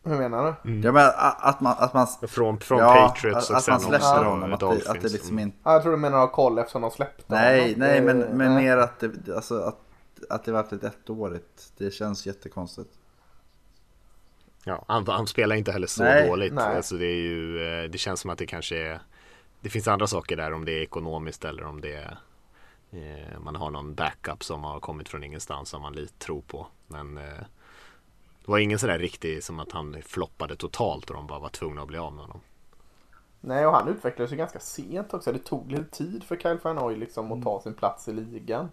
[0.04, 0.80] Hur menar du?
[0.80, 1.74] Jag menar att man...
[1.78, 4.52] Att man Från, från ja, Patriots att, och att sen man släpper också honom.
[4.52, 5.56] Att det, att det liksom inte...
[5.62, 7.78] Ja, jag tror du menar att ha koll eftersom de släppte Nej, honom.
[7.78, 8.64] nej men, men nej.
[8.64, 9.78] mer att det, alltså, att,
[10.30, 11.72] att det varit ett ettårigt.
[11.76, 12.90] Det känns jättekonstigt.
[14.64, 16.52] Ja, han, han spelar inte heller så Nej, dåligt.
[16.52, 16.76] nej.
[16.76, 19.00] Alltså det, är ju, eh, det känns som att det kanske är
[19.60, 22.18] Det finns andra saker där om det är ekonomiskt eller om det är
[22.90, 26.66] eh, Man har någon backup som har kommit från ingenstans som man lite tror på.
[26.86, 27.44] Men eh,
[28.44, 31.82] Det var ingen sådär riktig som att han floppade totalt och de bara var tvungna
[31.82, 32.40] att bli av med honom.
[33.40, 35.32] Nej, och han utvecklades ju ganska sent också.
[35.32, 37.38] Det tog lite tid för Kyle Fanoy liksom Mm.
[37.38, 38.68] att ta sin plats i ligan.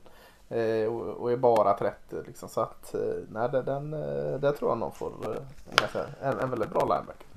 [0.49, 2.49] Eh, och, och är bara 30 liksom.
[2.49, 2.99] Så att, eh,
[3.31, 7.27] nej, det, den, eh, där tror jag någon får eh, en, en, väldigt bra linebacker.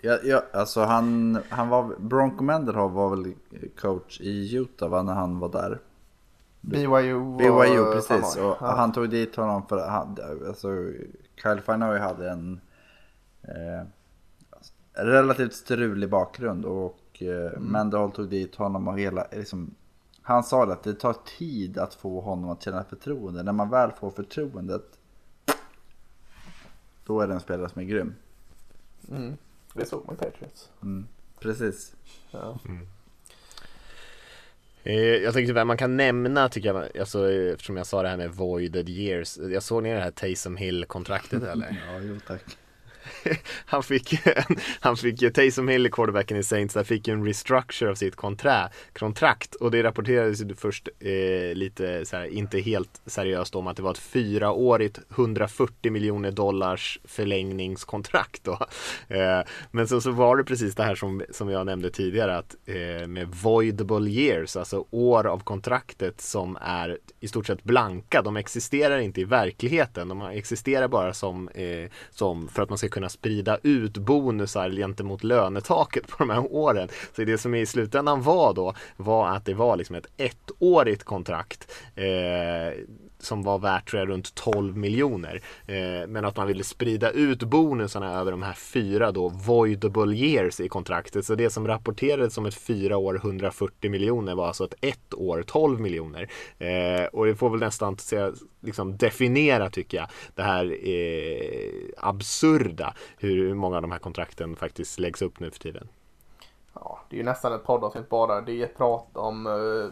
[0.00, 3.34] Ja, ja, alltså han, han var, Bronco Mendenhall var väl
[3.76, 5.80] coach i Utah va, när han var där.
[6.68, 8.36] BYU BYU precis.
[8.36, 8.74] Och Ja.
[8.76, 10.68] han tog dit honom för att han, alltså,
[11.42, 12.60] Kyle Fanoy hade en
[13.42, 13.86] eh,
[14.92, 19.74] relativt strulig bakgrund och eh, Mendenhall tog dit honom och hela, liksom,
[20.22, 23.42] han sa det att det tar tid att få honom att känna förtroende.
[23.42, 24.98] När man väl får förtroendet
[27.06, 28.14] då är det en spelare som är grym.
[29.10, 29.36] Mm.
[29.74, 30.70] Det såg man i Patriots.
[31.40, 31.94] Precis.
[32.30, 32.58] Ja.
[32.64, 32.88] Eh,
[34.92, 38.16] jag tänkte vad man kan nämna tycker jag, alltså, eh, eftersom jag sa det här
[38.16, 39.38] med voided years.
[39.38, 41.82] Jag såg ni det här Taysom Hill-kontraktet eller?
[41.88, 42.42] Ja, jo tack.
[43.66, 44.18] han fick,
[44.80, 48.68] han fick Taysom Hill, quarterbacken i Saints, där fick ju en restructure av sitt kontra,
[48.92, 49.54] kontrakt.
[49.54, 53.82] Och det rapporterades ju först eh, lite så här, inte helt seriöst om att det
[53.82, 58.58] var ett fyraårigt 140 miljoner dollars förlängningskontrakt då.
[59.08, 59.40] Eh,
[59.70, 63.06] men så, så var det precis det här som, som jag nämnde tidigare att eh,
[63.06, 68.98] med voidable years, alltså år av kontraktet som är i stort sett blanka, de existerar
[68.98, 73.58] inte i verkligheten, de existerar bara som, eh, som för att man ska kunna sprida
[73.62, 76.88] ut bonusar gentemot lönetaket på de här åren.
[77.16, 81.72] Så det som i slutändan var då var att det var liksom ett ettårigt kontrakt
[81.94, 82.78] eh,
[83.24, 85.42] som var värt tror jag, runt 12 miljoner.
[85.66, 90.60] Eh, men att man ville sprida ut bonusarna över de här fyra då voidable years
[90.60, 91.26] i kontraktet.
[91.26, 95.44] Så det som rapporterades som ett fyra år 140 miljoner var alltså ett ett år
[95.46, 96.30] 12 miljoner.
[96.58, 102.94] Eh, och det får väl nästan se, liksom definiera tycker jag det här eh, absurda
[103.18, 105.88] hur många av de här kontrakten faktiskt läggs upp nu för tiden.
[106.74, 108.40] Ja, det är ju nästan ett poddavsnitt bara.
[108.40, 109.90] Det är ett prat om eh,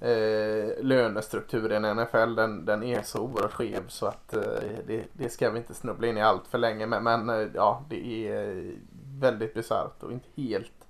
[0.00, 2.34] eh, lönestrukturen i NFL.
[2.34, 4.42] Den, den är så oerhört skev så att eh,
[4.86, 6.86] det, det ska vi inte snubbla in i allt för länge.
[6.86, 8.72] Men, men eh, ja, det är
[9.20, 10.86] väldigt bisarrt och inte helt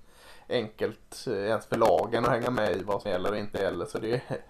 [0.49, 3.85] enkelt eh, ens för lagen att hänga med i vad som gäller och inte gäller.
[3.85, 4.21] Så det är,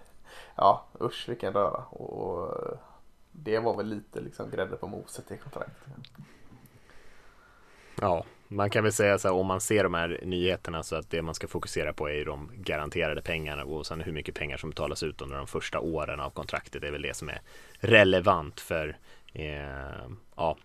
[0.56, 1.84] ja usch vilken röra.
[1.84, 2.54] Och,
[3.32, 5.94] Det var väl lite liksom grädde på moset i kontraktet.
[8.00, 11.10] Ja, man kan väl säga så här om man ser de här nyheterna så att
[11.10, 14.56] det man ska fokusera på är ju de garanterade pengarna och sen hur mycket pengar
[14.56, 16.82] som betalas ut under de första åren av kontraktet.
[16.82, 17.40] Det är väl det som är
[17.80, 18.96] relevant för
[19.32, 20.56] eh, ja,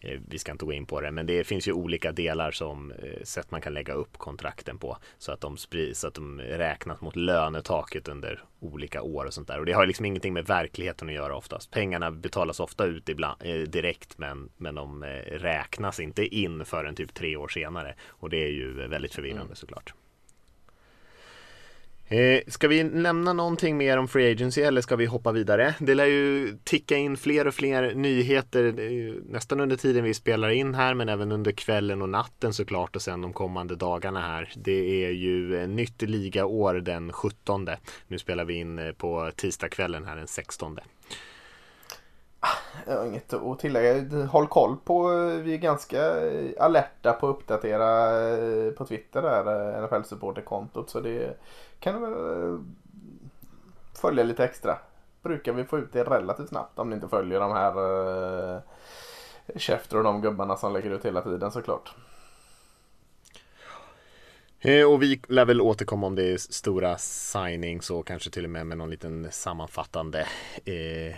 [0.00, 3.22] vi ska inte gå in på det, men det finns ju olika delar som eh,
[3.22, 7.00] sätt man kan lägga upp kontrakten på så att de sprids, så att de räknas
[7.00, 9.58] mot lönetaket under olika år och sånt där.
[9.58, 11.70] Och det har liksom ingenting med verkligheten att göra oftast.
[11.70, 16.94] Pengarna betalas ofta ut ibland, eh, direkt, men, men de eh, räknas inte in förrän
[16.94, 17.94] typ tre år senare.
[18.08, 19.56] Och det är ju väldigt förvirrande mm.
[19.56, 19.94] såklart.
[22.08, 25.74] Eh, ska vi lämna någonting mer om Free Agency eller ska vi hoppa vidare?
[25.78, 28.72] Det lär ju ticka in fler och fler nyheter
[29.32, 33.02] nästan under tiden vi spelar in här men även under kvällen och natten såklart och
[33.02, 34.52] sen de kommande dagarna här.
[34.56, 37.68] Det är ju eh, nytt ligaår den 17.
[38.08, 40.78] Nu spelar vi in eh, på tisdagskvällen här den 16.
[42.86, 44.24] Jag har inget att tillägga.
[44.26, 49.22] Håll koll på, eh, vi är ganska eh, alerta på att uppdatera eh, på Twitter
[49.22, 51.36] där, NFL supporterkontot så det
[51.80, 52.58] kan du väl
[54.00, 54.78] följa lite extra.
[55.22, 58.60] Brukar vi få ut det relativt snabbt om ni inte följer de här uh,
[59.54, 61.94] Schefter och de gubbarna som lägger ut hela tiden såklart.
[64.88, 68.66] Och vi lär väl återkomma om det är stora signings och kanske till och med
[68.66, 70.20] med någon liten sammanfattande
[70.64, 71.16] eh,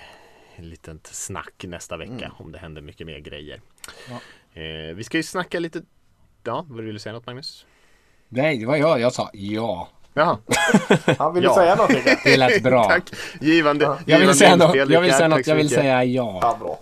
[0.64, 2.32] litet snack nästa vecka mm.
[2.38, 3.60] om det händer mycket mer grejer.
[4.08, 4.20] Ja.
[4.62, 5.82] Eh, vi ska ju snacka lite.
[6.44, 7.66] Ja, vad vill du säga något Magnus?
[8.28, 9.00] Nej, det var jag.
[9.00, 9.88] Jag sa ja.
[10.14, 10.38] Jaha.
[11.18, 11.54] Han ville ja.
[11.54, 12.02] säga någonting.
[12.24, 12.84] Det lät bra.
[12.84, 13.10] Tack.
[13.40, 13.84] Givande.
[13.84, 13.98] Ja.
[14.06, 14.76] Jag vill säga något.
[14.76, 15.46] Jag vill säga något.
[15.46, 16.38] Jag vill säga ja.
[16.42, 16.78] Ja, bra.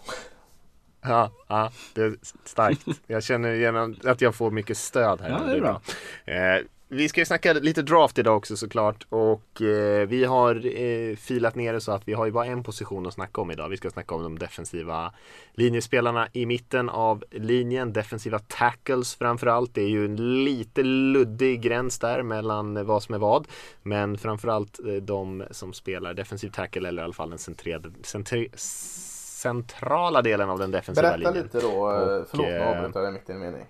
[1.03, 2.87] Ja, ja, det är starkt.
[3.07, 5.31] Jag känner genom att jag får mycket stöd här.
[5.31, 5.81] Ja, det är bra.
[6.25, 11.17] Eh, vi ska ju snacka lite draft idag också såklart och eh, vi har eh,
[11.17, 13.69] filat ner det så att vi har ju bara en position att snacka om idag.
[13.69, 15.13] Vi ska snacka om de defensiva
[15.53, 17.93] linjespelarna i mitten av linjen.
[17.93, 19.75] Defensiva tackles framförallt.
[19.75, 23.49] Det är ju en lite luddig gräns där mellan vad som är vad.
[23.83, 28.51] Men framförallt eh, de som spelar defensiv tackle eller i alla fall den centrerade, centri,
[28.57, 31.49] centrala delen av den defensiva Berätta linjen.
[31.53, 33.67] Berätta lite då, eh, och, förlåt nu eh, avbryter jag mitt i en mening.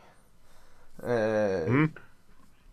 [1.07, 1.91] Eh, mm.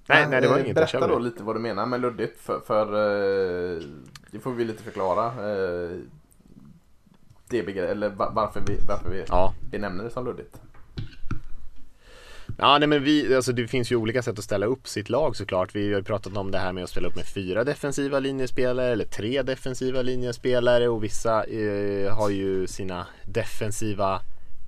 [0.07, 0.75] Nej, nej, det var inget.
[0.75, 2.39] Berätta då lite vad du menar med luddigt.
[2.39, 3.81] För, för eh,
[4.31, 5.25] det får vi lite förklara.
[5.25, 5.97] Eh,
[7.49, 9.53] det begrepp, eller varför vi, varför vi ja.
[9.71, 10.61] benämner det som luddigt.
[12.57, 15.35] Ja, nej, men vi, alltså det finns ju olika sätt att ställa upp sitt lag
[15.35, 15.75] såklart.
[15.75, 18.91] Vi har ju pratat om det här med att spela upp med fyra defensiva linjespelare
[18.91, 24.21] eller tre defensiva linjespelare och vissa eh, har ju sina defensiva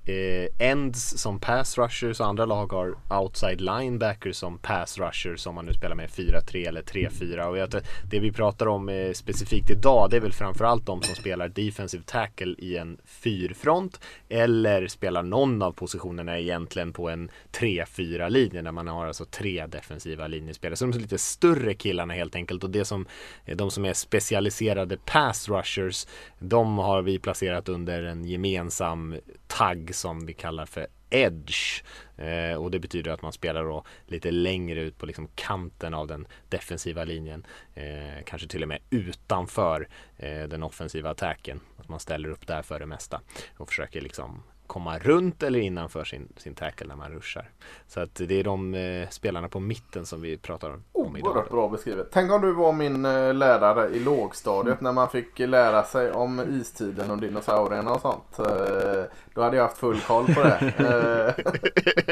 [0.06, 5.54] eh, ends som pass rushers och andra lag har outside linebackers som pass rushers om
[5.54, 7.68] man nu spelar med 4-3 eller 3-4 och jag,
[8.10, 12.02] det vi pratar om eh, specifikt idag det är väl framförallt de som spelar defensive
[12.06, 18.72] tackle i en fyrfront eller spelar någon av positionerna egentligen på en 3-4 linje där
[18.72, 20.76] man har alltså tre defensiva linjespelare.
[20.76, 23.06] Så de är lite större killarna helt enkelt och det som
[23.44, 26.06] eh, de som är specialiserade pass rushers
[26.38, 29.14] de har vi placerat under en gemensam
[29.46, 31.82] tagg som vi kallar för edge.
[32.16, 36.06] Eh, och det betyder att man spelar då lite längre ut på liksom kanten av
[36.06, 37.46] den defensiva linjen.
[37.74, 41.60] Eh, kanske till och med utanför eh, den offensiva attacken.
[41.76, 43.20] Att man ställer upp där för det mesta
[43.56, 47.50] och försöker liksom komma runt eller innanför sin, sin tackle när man ruschar.
[47.86, 51.30] Så att det är de eh, spelarna på mitten som vi pratar om oh, idag.
[51.30, 52.08] Oerhört bra beskrivet.
[52.12, 54.84] Tänk om du var min eh, lärare i lågstadiet mm.
[54.84, 58.38] när man fick lära sig om istiden och dinosaurierna och sånt.
[58.38, 60.74] Eh, då hade jag haft full koll på det.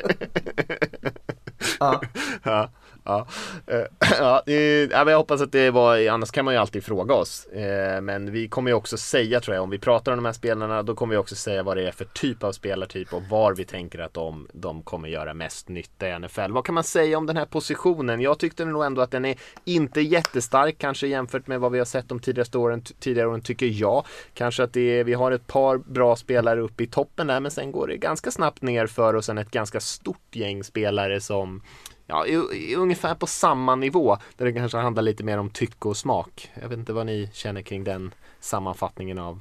[1.80, 2.00] ja.
[2.42, 2.70] ja.
[3.04, 3.26] Ja,
[3.66, 3.84] eh,
[4.18, 4.42] ja,
[4.90, 7.46] jag hoppas att det var, annars kan man ju alltid fråga oss.
[7.46, 10.32] Eh, men vi kommer ju också säga tror jag, om vi pratar om de här
[10.32, 13.54] spelarna, då kommer vi också säga vad det är för typ av spelartyp och var
[13.54, 16.52] vi tänker att de, de kommer göra mest nytta i NFL.
[16.52, 18.20] Vad kan man säga om den här positionen?
[18.20, 21.84] Jag tyckte nog ändå att den är inte jättestark, kanske jämfört med vad vi har
[21.84, 24.06] sett de tidigaste åren, tidigare åren tycker jag.
[24.34, 27.50] Kanske att det är, vi har ett par bra spelare uppe i toppen där, men
[27.50, 31.62] sen går det ganska snabbt ner för och sen ett ganska stort gäng spelare som
[32.06, 34.16] ja, i, i, ungefär på samma nivå.
[34.36, 36.50] Där det kanske handlar lite mer om tycke och smak.
[36.54, 39.40] Jag vet inte vad ni känner kring den sammanfattningen av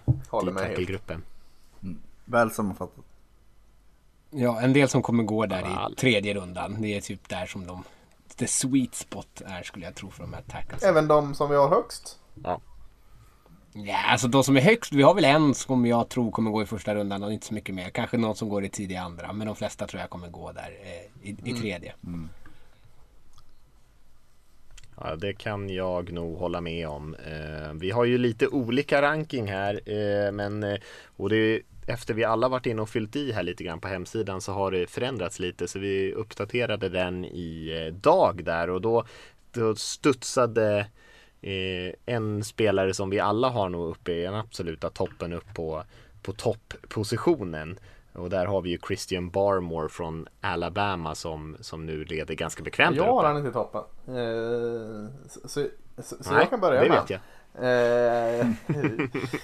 [0.86, 1.23] gruppen
[1.84, 2.02] mm.
[2.26, 3.06] Väl sammanfattat.
[4.30, 6.82] Ja, en del som kommer gå där ja, i tredje rundan.
[6.82, 7.84] Det är typ där som de
[8.36, 10.84] the sweet spot är skulle jag tro för de här tackles.
[10.84, 12.20] Även de som vi har högst?
[12.43, 12.61] Ja.
[13.76, 14.93] Ja, alltså de som är högst.
[14.93, 17.53] Vi har väl en som jag tror kommer gå i första rundan och inte så
[17.53, 17.89] mycket mer.
[17.89, 19.34] Kanske någon som går i tidiga andra.
[19.34, 21.61] Men de flesta tror jag kommer gå där eh, i, i, mm.
[21.61, 21.93] tredje.
[22.03, 22.30] Mm.
[25.04, 27.16] Ja, det kan jag nog hålla med om.
[27.16, 32.24] Eh, vi har ju lite olika ranking här, eh, men eh, och det efter vi
[32.24, 35.39] alla varit inne och fyllt i här lite grann på hemsidan så har det förändrats
[35.39, 39.06] lite så vi uppdaterade den i eh, dag där och då,
[39.51, 40.88] då studsade
[41.41, 45.84] eh, en spelare som vi alla har nog uppe i den absoluta toppen upp på,
[46.22, 47.80] på topppositionen.
[48.14, 52.95] Och där har vi ju Christian Barmore från Alabama som, som nu leder ganska bekvämt.
[52.95, 53.82] Jag har han inte i toppen.
[54.07, 57.20] Eh, så så, så, så Nej, jag kan börja det med vet jag.
[57.61, 58.47] Eh,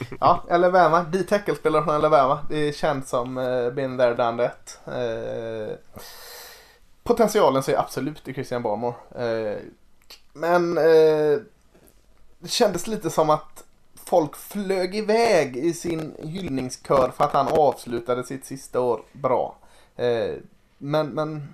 [0.19, 1.03] ja, Alabama.
[1.03, 2.39] D-tackle spelar från Alabama.
[2.49, 4.79] Det känns som eh, been there, done that.
[4.87, 5.75] Eh,
[7.03, 8.95] potentialen ser jag absolut i Christian Barmore.
[9.15, 9.57] Eh,
[10.33, 10.75] men
[12.39, 13.63] det kändes lite som att
[14.09, 19.55] folk flög iväg i sin hyllningskör för att han avslutade sitt sista år bra.
[19.95, 20.33] Eh,
[20.77, 21.53] men, men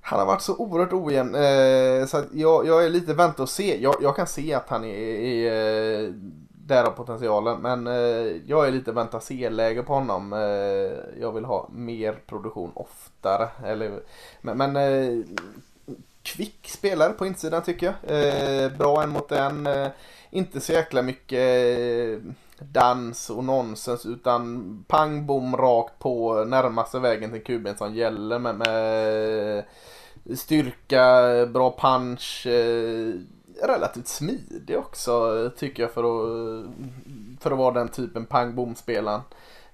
[0.00, 3.48] han har varit så oerhört ojämn eh, så att jag, jag är lite vänta och
[3.48, 3.82] se.
[3.82, 6.14] Jag, jag kan se att han är, är är
[6.66, 10.32] där av potentialen men eh, jag är lite vänta se-läge på honom.
[10.32, 13.48] Eh, jag vill ha mer produktion oftare.
[13.64, 14.00] Eller,
[14.40, 15.24] men men eh,
[16.22, 18.16] kvick spelare på insidan tycker jag.
[18.16, 19.66] Eh, bra en mot en.
[19.66, 19.88] Eh,
[20.32, 27.30] inte så jäkla mycket eh, dans och nonsens utan pang bom rakt på närmaste vägen
[27.30, 29.64] till kuben som gäller med, med eh,
[30.36, 33.14] styrka, bra punch, eh,
[33.62, 36.66] relativt smidig också tycker jag för att,
[37.40, 39.20] för att vara den typen pang bom spelaren.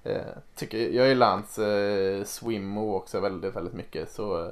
[0.03, 0.21] Eh,
[0.55, 4.11] tycker jag gillar hans eh, swim move också väldigt, väldigt mycket.
[4.11, 4.51] Så eh,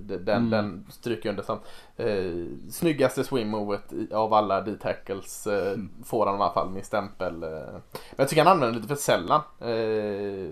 [0.00, 0.50] de- den, Mm.
[0.50, 1.58] den stryker under som
[1.96, 5.46] eh, snyggaste swim movet i- av alla D-tackles.
[5.46, 7.42] Eh, Får han i alla fall min stämpel.
[7.42, 7.48] Eh.
[7.50, 7.80] Men
[8.16, 9.40] jag tycker han använder det lite för sällan.
[9.60, 10.50] Eh,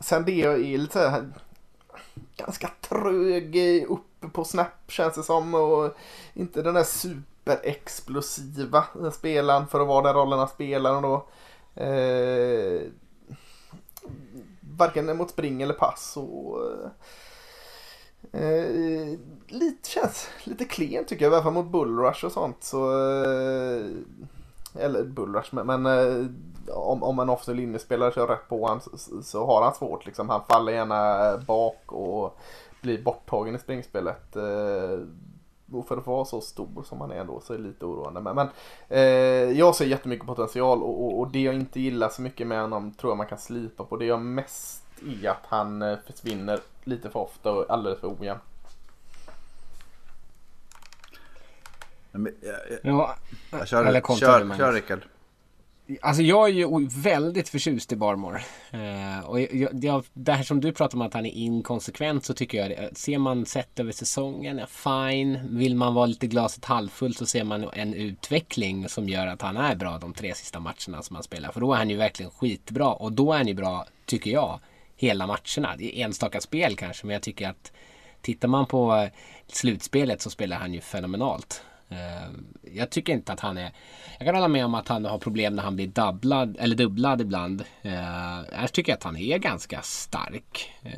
[0.00, 1.28] sen det är lite så här,
[2.36, 3.56] ganska trög
[3.88, 5.54] uppe på snap känns det som.
[5.54, 5.90] Och
[6.34, 11.26] inte den där superexplosiva spelaren för att vara den rollen han spelar då.
[11.80, 12.82] Eh,
[14.78, 16.16] varken mot spring eller pass.
[16.16, 16.58] Och,
[18.32, 19.18] eh,
[19.48, 21.32] lite, känns lite klen tycker jag.
[21.32, 22.64] I alla fall mot bullrush och sånt.
[22.64, 22.90] Så,
[23.24, 23.84] eh,
[24.74, 26.26] eller bullrush men, men eh,
[26.74, 30.06] om, om en offensiv linjespelare kör rätt på honom så, så har han svårt.
[30.06, 30.28] Liksom.
[30.28, 32.38] Han faller gärna bak och
[32.80, 34.36] blir borttagen i springspelet.
[34.36, 34.98] Eh,
[35.70, 37.84] Eh, och för att vara så stor som han är då så är det lite
[37.84, 38.20] oroande.
[38.20, 38.48] Men, men
[38.88, 42.60] eh, jag ser jättemycket potential och, och, och det jag inte gillar så mycket med
[42.60, 43.96] honom tror jag man kan slipa på.
[43.96, 48.40] Det jag mest i att han eh, försvinner lite för ofta och alldeles för ojämn.
[52.12, 53.14] Men, jag, jag, Ja,
[53.50, 54.58] jag kör, Eller kontrar du, kör, Magnus?
[54.58, 55.00] kör Rickard.
[56.02, 58.42] Alltså jag är ju väldigt förtjust i Barmore.
[58.70, 62.34] Eh, och jag, jag, det här som du pratar om att han är inkonsekvent så
[62.34, 62.98] tycker jag det.
[62.98, 65.58] Ser man sett över säsongen, fine.
[65.58, 69.56] Vill man vara lite glaset halvfullt så ser man en utveckling som gör att han
[69.56, 71.52] är bra de tre sista matcherna som han spelar.
[71.52, 72.92] För då är han ju verkligen skitbra.
[72.92, 74.60] Och då är han ju bra, tycker jag,
[74.96, 75.76] hela matcherna.
[75.78, 77.72] Det är enstaka spel kanske, men jag tycker att
[78.20, 79.08] tittar man på
[79.46, 81.62] slutspelet så spelar han ju fenomenalt.
[81.90, 82.30] Eh,
[82.62, 83.72] Jag tycker inte att han är...
[84.18, 87.20] Jag kan hålla med om att han har problem när han blir dubblad, eller dubblad
[87.20, 87.64] ibland.
[87.82, 90.72] Eh, Jag tycker att han är ganska stark.
[90.82, 90.92] Eh,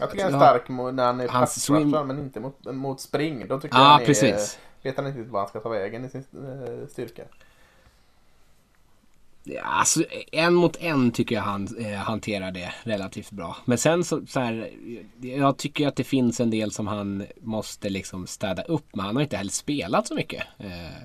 [0.00, 3.46] Jag tycker han är stark när han är swing- men inte mot, mot spring.
[3.48, 4.58] Då tycker Ja, jag han är, precis.
[4.82, 6.24] vet han inte vad han ska ta vägen i sin
[6.90, 7.22] styrka.
[9.62, 13.56] Alltså, en mot en tycker jag han eh, hanterar det relativt bra.
[13.64, 14.70] Men sen så, så här,
[15.20, 19.04] jag tycker att det finns en del som han måste liksom städa upp med.
[19.04, 20.42] Han har inte heller spelat så mycket.
[20.58, 21.02] Eh,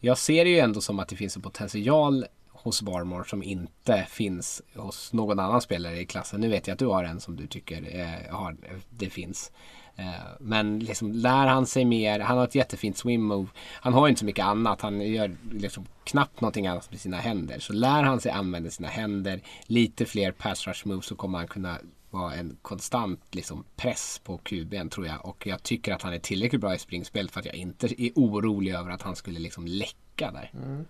[0.00, 4.06] jag ser det ju ändå som att det finns en potential hos Barmore som inte
[4.10, 6.40] finns hos någon annan spelare i klassen.
[6.40, 8.56] Nu vet jag att du har en som du tycker eh, har,
[8.90, 9.52] det finns.
[9.96, 10.04] Eh,
[10.40, 13.48] men liksom lär han sig mer, han har ett jättefint swimmove.
[13.56, 17.16] Han har ju inte så mycket annat, han gör liksom knappt någonting annat med sina
[17.16, 17.58] händer.
[17.58, 21.48] Så lär han sig använda sina händer, lite fler pass rush moves så kommer han
[21.48, 21.78] kunna
[22.10, 25.26] vara en konstant liksom, press på QB'n tror jag.
[25.26, 28.10] Och jag tycker att han är tillräckligt bra i springspelet för att jag inte är
[28.14, 30.50] orolig över att han skulle liksom läcka där.
[30.54, 30.84] Mm.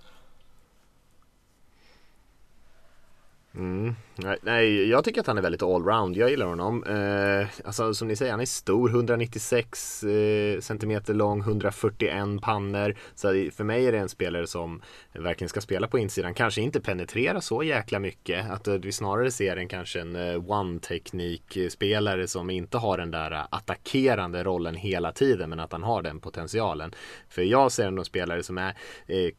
[3.56, 3.94] Mm.
[4.16, 6.16] Nej, Nej, jag tycker att han är väldigt allround.
[6.16, 6.84] Jag gillar honom.
[6.84, 12.94] Eh, alltså som ni säger, han är stor, 196 eh, centimeter lång, 141 pannor.
[13.14, 14.82] Så för mig är det en spelare som
[15.12, 16.34] verkligen ska spela på insidan.
[16.34, 18.50] Kanske inte penetrera så jäkla mycket.
[18.50, 23.30] Att eh, vi snarare ser en kanske en eh, one-teknik-spelare som inte har den där
[23.30, 26.94] eh, attackerande rollen hela tiden, men att han har den potentialen.
[27.28, 28.76] För jag ser ändå en spelare som är
[29.06, 29.30] eh,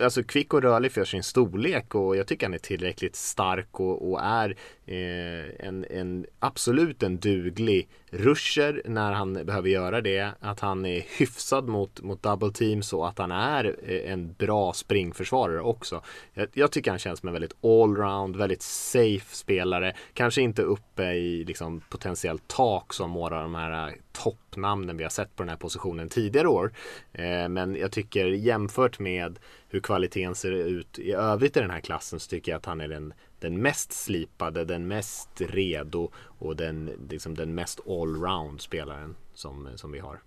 [0.00, 4.10] alltså kvick och rörlig för sin storlek och jag tycker han är tillräckligt stark och,
[4.10, 4.56] och är
[4.86, 10.32] eh, en, en absolut en duglig rusher när han behöver göra det.
[10.40, 14.72] Att han är hyfsad mot, mot double teams och att han är eh, en bra
[14.72, 16.02] springförsvarare också.
[16.34, 19.94] Jag, jag tycker han känns som en väldigt allround, väldigt safe spelare.
[20.14, 25.02] Kanske inte uppe i liksom, potentiellt tak som några av de här eh, toppnamnen vi
[25.02, 26.72] har sett på den här positionen tidigare år.
[27.12, 29.38] Eh, men jag tycker jämfört med
[29.68, 32.80] hur kvaliteten ser ut i övrigt i den här klassen så tycker jag att han
[32.80, 39.16] är den den mest slipade, den mest redo och den, liksom den mest allround spelaren
[39.34, 40.20] som, som vi har.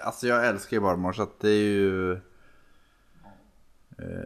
[0.00, 2.12] Alltså jag älskar ju Barmore så att det är ju...
[3.98, 4.24] Eh,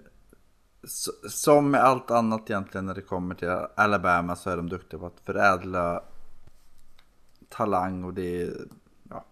[1.29, 5.07] som med allt annat egentligen när det kommer till Alabama så är de duktiga på
[5.07, 6.05] att förädla
[7.49, 8.55] talang och det är...
[9.11, 9.25] Ja.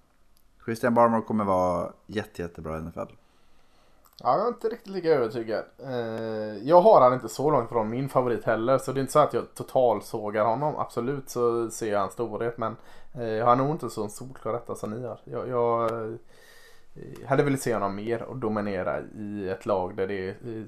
[0.64, 3.12] Christian Barmore kommer vara jätte, jättebra i NFL.
[4.22, 5.64] Ja, jag är inte riktigt lika övertygad.
[5.78, 8.78] Eh, jag har han inte så långt från min favorit heller.
[8.78, 10.76] Så det är inte så att jag totalsågar honom.
[10.76, 12.58] Absolut så ser jag hans storhet.
[12.58, 12.76] Men
[13.14, 15.20] eh, jag har nog inte så en solklar rätta som ni har.
[15.24, 16.16] Jag, jag eh,
[17.26, 20.64] hade velat se honom mer och dominera i ett lag där det är eh,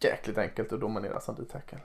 [0.00, 1.78] jäkligt enkelt att dominera som D-tackle.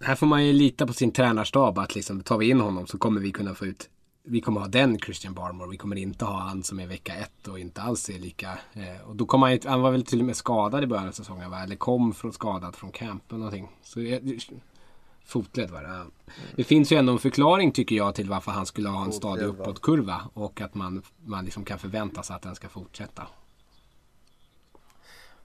[0.00, 2.98] Här får man ju lita på sin tränarstab att liksom tar vi in honom så
[2.98, 3.90] kommer vi kunna få ut
[4.28, 5.70] vi kommer ha den Christian Barmore.
[5.70, 8.58] Vi kommer inte ha han som är vecka ett och inte alls är lika.
[8.72, 11.12] Eh, och då kom han, han var väl till och med skadad i början av
[11.12, 11.62] säsongen va?
[11.62, 13.68] Eller kom från skadad från campen någonting.
[13.82, 14.20] Så, eh,
[15.26, 15.88] fotled var det.
[15.88, 16.10] Mm.
[16.56, 19.44] Det finns ju ändå en förklaring tycker jag till varför han skulle ha en stadig
[19.44, 20.20] uppåtkurva.
[20.34, 23.22] Och att man, man liksom kan förvänta sig att den ska fortsätta.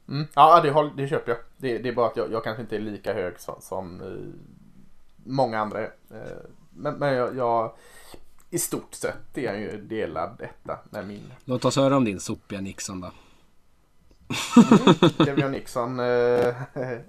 [0.07, 0.27] Mm.
[0.33, 1.39] Ja, det, det köper jag.
[1.57, 4.33] Det, det, är bara att jag, jag kanske inte är lika hög som, som uh,
[5.25, 5.81] många andra.
[5.81, 5.87] Uh,
[6.69, 7.73] men, men jag, jag
[8.53, 11.33] i stort sett är han ju delad detta med min.
[11.45, 13.11] Låt oss höra om din sopiga Nixon då.
[15.27, 16.55] Mm, Nixon, eh,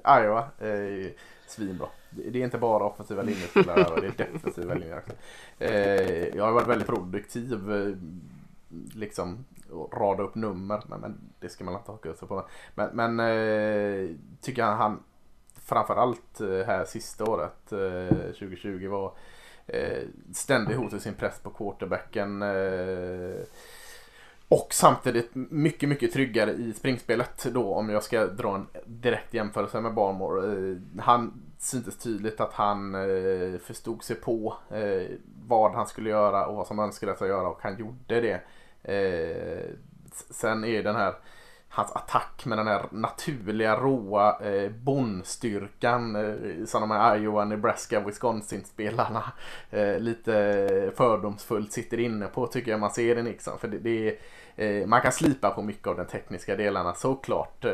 [0.21, 1.11] Iowa, eh,
[1.47, 1.89] svinbra.
[2.11, 5.13] Det är inte bara offensiva linjespelare, det är defensiva linjer också.
[5.59, 7.95] Eh, jag har varit väldigt produktiv, eh,
[8.95, 9.45] liksom
[9.93, 12.49] rada upp nummer, men, men det ska man inte haka upp sig på.
[12.75, 15.03] Men, men eh, tycker han, han
[15.55, 19.13] framförallt eh, här sista året, 2020 var
[19.73, 20.03] Eh,
[20.33, 22.43] ständig hot i sin press på quarterbacken.
[22.43, 23.43] Eh,
[24.49, 29.81] och samtidigt mycket, mycket tryggare i springspelet då om jag ska dra en direkt jämförelse
[29.81, 30.71] med Barmore.
[30.71, 32.93] Eh, han syntes tydligt att han
[33.61, 34.55] förstod sig på
[35.47, 38.41] vad han skulle göra och vad som önskades att göra och han gjorde det.
[40.31, 41.15] Sen är den här
[41.75, 48.01] hans attack med den här naturliga råa eh, bondstyrkan eh, som de här Iowa, Nebraska,
[48.01, 49.33] Wisconsin-spelarna
[49.71, 53.59] eh, lite fördomsfullt sitter inne på tycker jag man ser i Nixon.
[53.59, 54.09] För det, det
[54.57, 57.65] är, eh, man kan slipa på mycket av de tekniska delarna såklart.
[57.65, 57.73] Eh,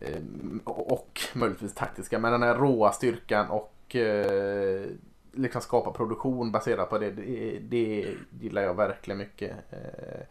[0.00, 0.20] eh
[0.64, 2.18] och möjligtvis taktiska.
[2.18, 4.86] Men den här råa styrkan och eh,
[5.32, 8.06] liksom skapa produktion baserat på det, det, det
[8.40, 9.50] gillar jag verkligen mycket.
[9.70, 10.26] Eh,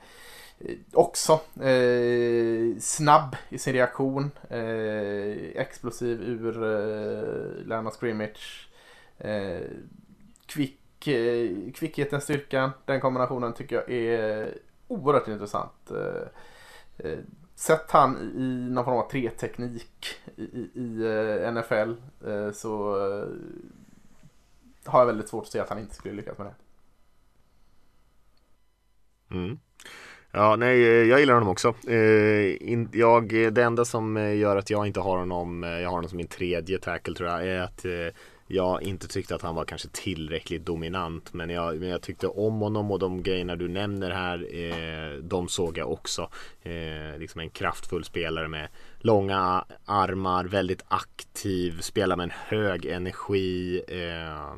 [0.66, 1.34] Eh, också
[1.64, 4.32] eh, snabb i sin reaktion.
[4.50, 8.70] Eh, explosiv ur eh, Lana scrimmage.
[9.18, 9.62] Eh,
[10.46, 12.72] kvick, eh, kvickheten, styrkan.
[12.86, 14.58] Den kombinationen tycker jag är
[14.88, 15.92] oerhört intressant.
[15.92, 16.28] Eh,
[16.98, 17.20] eh
[17.56, 21.94] sett han i någon form av tre-teknik i, i, i eh, NFL
[22.28, 22.96] eh, så
[24.86, 26.56] har jag väldigt svårt att se att han inte skulle lyckas med det.
[29.36, 29.60] Mm.
[30.36, 31.74] Ja, nej, eh, jag gillar honom också.
[31.88, 31.98] Eh,
[32.92, 36.18] jag, eh, det enda som gör att jag inte har honom, jag har honom som
[36.18, 37.86] min tredje tackle tror jag, är att
[38.48, 41.34] jag inte tyckte att han var kanske tillräckligt dominant.
[41.34, 45.48] Men jag, men jag tyckte om honom och de grejerna du nämner här, eh, de
[45.48, 46.30] såg jag också.
[46.64, 48.68] Eh, liksom en kraftfull spelare med
[49.00, 53.82] långa armar, väldigt aktiv, spelar med en hög energi.
[53.88, 54.54] Eh,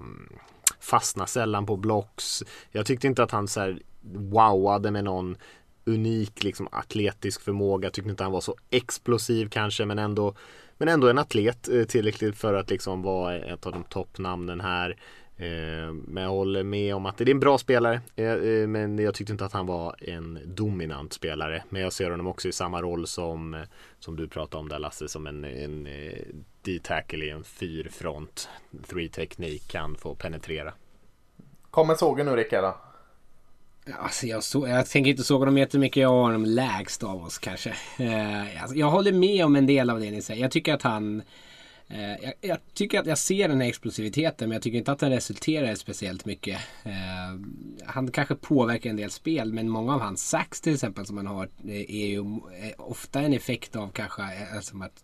[0.80, 2.44] fastnar sällan på blocks.
[2.72, 3.80] Jag tyckte inte att han så här
[4.14, 5.38] wowade med någon
[5.86, 7.90] unik liksom atletisk förmåga.
[7.90, 10.36] Tyckte inte han var så explosiv kanske men ändå
[10.78, 14.98] men ändå en atlet eh, tillräckligt för att liksom vara ett av de toppnamnen här.
[15.38, 18.02] Eh, men jag håller med om att det är en bra spelare.
[18.16, 21.64] Eh, men jag tyckte inte att han var en dominant spelare.
[21.70, 23.66] Men jag ser honom också i samma roll som,
[24.00, 25.88] som du pratade om där Lasse, som en, en
[26.62, 28.50] D-tackle i en fyrfront.
[28.88, 30.74] Three teknik kan få penetrera.
[31.72, 32.74] Kommer sågen nu Rickard?
[33.94, 36.02] Alltså jag, så, jag tänker inte såga dem jättemycket.
[36.02, 37.70] Jag har dem lägst av oss kanske.
[37.98, 40.42] Eh, alltså jag håller med om en del av det ni säger.
[40.42, 41.22] Jag tycker att han...
[41.88, 45.00] Eh, jag, jag, tycker att jag ser den här explosiviteten men jag tycker inte att
[45.00, 46.60] den resulterar i speciellt mycket.
[46.84, 47.40] Eh,
[47.86, 51.28] han kanske påverkar en del spel men många av hans sax till exempel som han
[51.28, 54.24] har eh, är ju eh, ofta en effekt av kanske
[54.56, 55.04] alltså att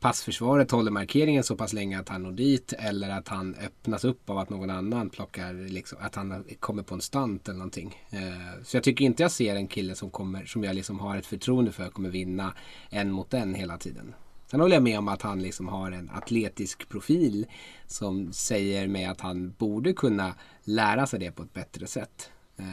[0.00, 4.30] passförsvaret håller markeringen så pass länge att han når dit eller att han öppnas upp
[4.30, 8.02] av att någon annan plockar, liksom, att han kommer på en stant eller någonting.
[8.10, 11.16] Eh, så jag tycker inte jag ser en kille som, kommer, som jag liksom har
[11.16, 12.54] ett förtroende för kommer vinna
[12.90, 14.14] en mot en hela tiden.
[14.50, 17.46] Sen håller jag med om att han liksom har en atletisk profil
[17.86, 20.34] som säger mig att han borde kunna
[20.64, 22.30] lära sig det på ett bättre sätt.
[22.56, 22.64] Eh,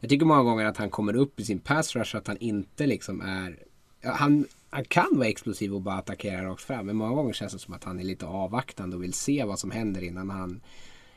[0.00, 2.86] jag tycker många gånger att han kommer upp i sin pass rush att han inte
[2.86, 3.58] liksom är
[4.04, 6.86] han, han kan vara explosiv och bara attackera rakt fram.
[6.86, 9.58] Men många gånger känns det som att han är lite avvaktande och vill se vad
[9.58, 10.60] som händer innan han,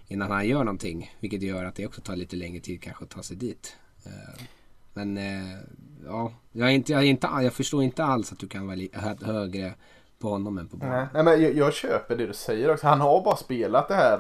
[0.08, 1.12] innan han gör någonting.
[1.20, 3.76] Vilket gör att det också tar lite längre tid kanske att ta sig dit.
[4.06, 4.44] Eh,
[4.94, 5.58] men eh,
[6.06, 9.16] ja, jag, är inte, jag, är inte, jag förstår inte alls att du kan vara
[9.22, 9.74] högre
[10.20, 11.08] på honom än på banan.
[11.14, 12.88] Nej, men jag, jag, köper det du säger också.
[12.88, 14.20] Han har bara spelat det här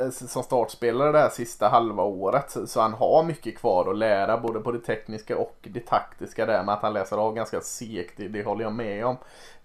[0.00, 2.50] eh, som startspelare det här sista halva året.
[2.50, 6.46] Så, så, han har mycket kvar att lära både på det tekniska och det taktiska
[6.46, 6.58] där.
[6.58, 9.16] Men att han läser av ganska segt, det, det håller jag med om.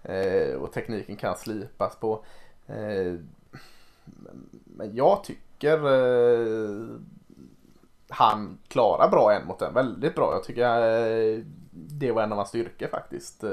[0.02, 2.24] Eh, och tekniken kan slipas på.
[2.66, 3.14] Eh,
[4.64, 6.86] men jag tycker eh,
[8.08, 9.74] han klarar bra en mot en.
[9.74, 10.32] Väldigt bra.
[10.32, 13.44] Jag tycker eh, det var en av hans styrkor faktiskt.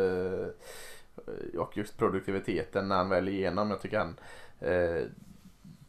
[1.27, 3.69] Eh, och just produktiviteten när han väl igenom.
[3.69, 4.15] Jag tycker han
[4.59, 5.03] eh,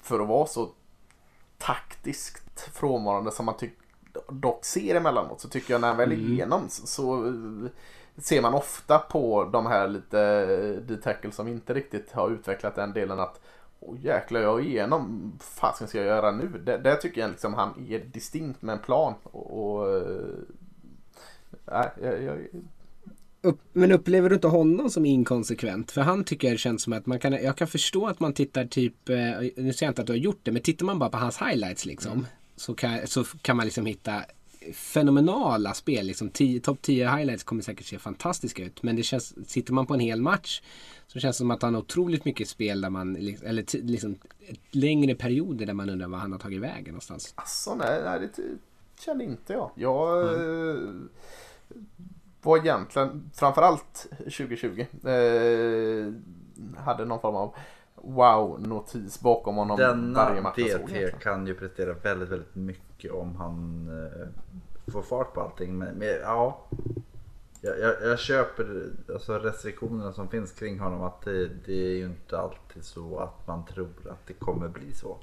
[0.03, 0.71] för att vara så
[1.59, 3.55] taktiskt frånvarande som man
[4.29, 6.33] dock ser emellanåt så tycker jag när han väl är mm.
[6.33, 7.71] igenom så, så eh,
[8.17, 13.21] ser man ofta på de här lite D-tackle som inte riktigt har utvecklat den delen
[13.21, 13.41] att
[13.81, 16.49] Åh jäklar jag är igenom, fasen ska jag göra nu?
[16.65, 19.15] Det, där tycker jag liksom han är distinkt med en plan.
[19.23, 19.89] Och, och
[21.67, 22.47] äh, jag, jag,
[23.47, 25.91] upp, men upplever du inte honom som inkonsekvent?
[25.91, 28.65] För han tycker det känns som att man kan, jag kan förstå att man tittar
[28.65, 31.11] typ, eh, nu säger jag inte att du har gjort det, men tittar man bara
[31.11, 32.13] på hans highlights liksom.
[32.13, 32.27] Mm.
[32.57, 34.25] Så, kan, så kan man liksom hitta
[34.73, 36.07] fenomenala spel.
[36.07, 36.31] Liksom,
[36.63, 38.83] Topp 10 highlights kommer säkert se fantastiska ut.
[38.83, 40.63] Men det känns, sitter man på en hel match
[41.07, 44.19] så känns det som att han har otroligt mycket spel där man, eller liksom
[44.71, 47.33] längre perioder där man undrar vad han har tagit vägen någonstans.
[47.35, 48.43] Alltså nej, nej det
[49.05, 49.71] kände inte jag.
[49.75, 51.09] Jag mm.
[52.47, 56.13] Var egentligen framförallt 2020 eh,
[56.85, 57.55] hade någon form av
[57.95, 60.57] wow-notis bakom honom Denna varje match.
[60.57, 65.79] DT kan ju prestera väldigt, väldigt mycket om han eh, får fart på allting.
[65.79, 66.67] Men, men ja,
[67.61, 71.03] jag, jag, jag, köper alltså restriktionerna som finns kring honom.
[71.03, 74.93] Att det, det är ju inte alltid så att man tror att det kommer bli
[74.93, 75.19] så.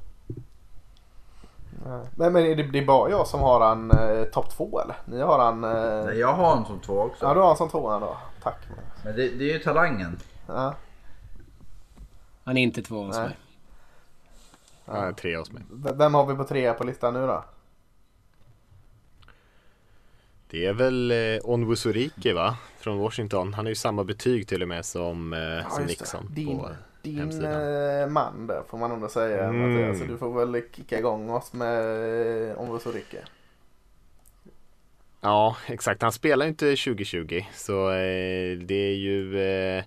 [2.15, 4.95] Men, men är det, det är bara jag som har han eh, topp två eller?
[5.05, 5.63] Ni har han...
[5.63, 6.05] Eh...
[6.05, 7.25] Nej, jag har han som två också.
[7.25, 8.17] Ja, du har han som två då.
[8.43, 8.57] Tack.
[9.03, 10.19] Men det, det är ju talangen.
[10.47, 10.75] Ja.
[12.43, 13.37] Han är inte två hos mig.
[14.85, 15.63] Han är tre hos mig.
[15.69, 17.43] Vem har vi på trea på listan nu då?
[20.49, 22.57] Det är väl eh, Onwusurike va?
[22.77, 23.53] Från Washington.
[23.53, 26.27] Han har ju samma betyg till och med som, eh, ja, som Nixon.
[26.29, 26.69] Din, på
[27.03, 28.01] din hemsidan.
[28.01, 29.43] Eh, man där får man ändå säga.
[29.43, 29.89] Mm.
[29.89, 33.17] Alltså, du får väl kicka igång oss med eh, Onwusurike.
[35.21, 36.01] Ja, exakt.
[36.01, 39.83] Han spelar ju inte 2020 så eh, det är ju eh,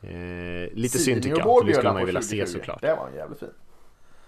[0.00, 1.58] eh, lite synd tycker jag.
[1.58, 2.80] För det skulle man ju vilja se såklart.
[2.80, 3.48] Det var en jävligt fin.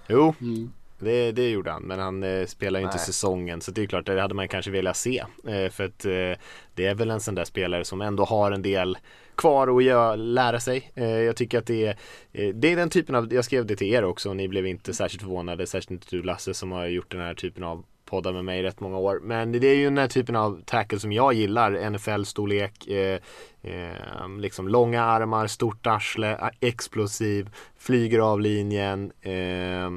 [0.06, 0.72] Jo, mm.
[0.98, 1.82] det, det gjorde han.
[1.82, 4.70] Men han eh, spelar ju inte säsongen så det är klart, det hade man kanske
[4.70, 5.24] velat se.
[5.46, 6.42] Eh, för att eh,
[6.74, 8.98] det är väl en sån där spelare som ändå har en del
[9.38, 10.92] kvar att göra, lära sig.
[10.94, 11.96] Eh, jag tycker att det är,
[12.32, 14.66] eh, det är den typen av, jag skrev det till er också och ni blev
[14.66, 18.32] inte särskilt förvånade, särskilt inte du Lasse som har gjort den här typen av poddar
[18.32, 19.20] med mig i rätt många år.
[19.22, 21.90] Men det är ju den här typen av tackle som jag gillar.
[21.90, 23.20] NFL-storlek, eh,
[23.62, 29.12] eh, liksom långa armar, stort arsle, eh, explosiv, flyger av linjen.
[29.20, 29.90] Eh,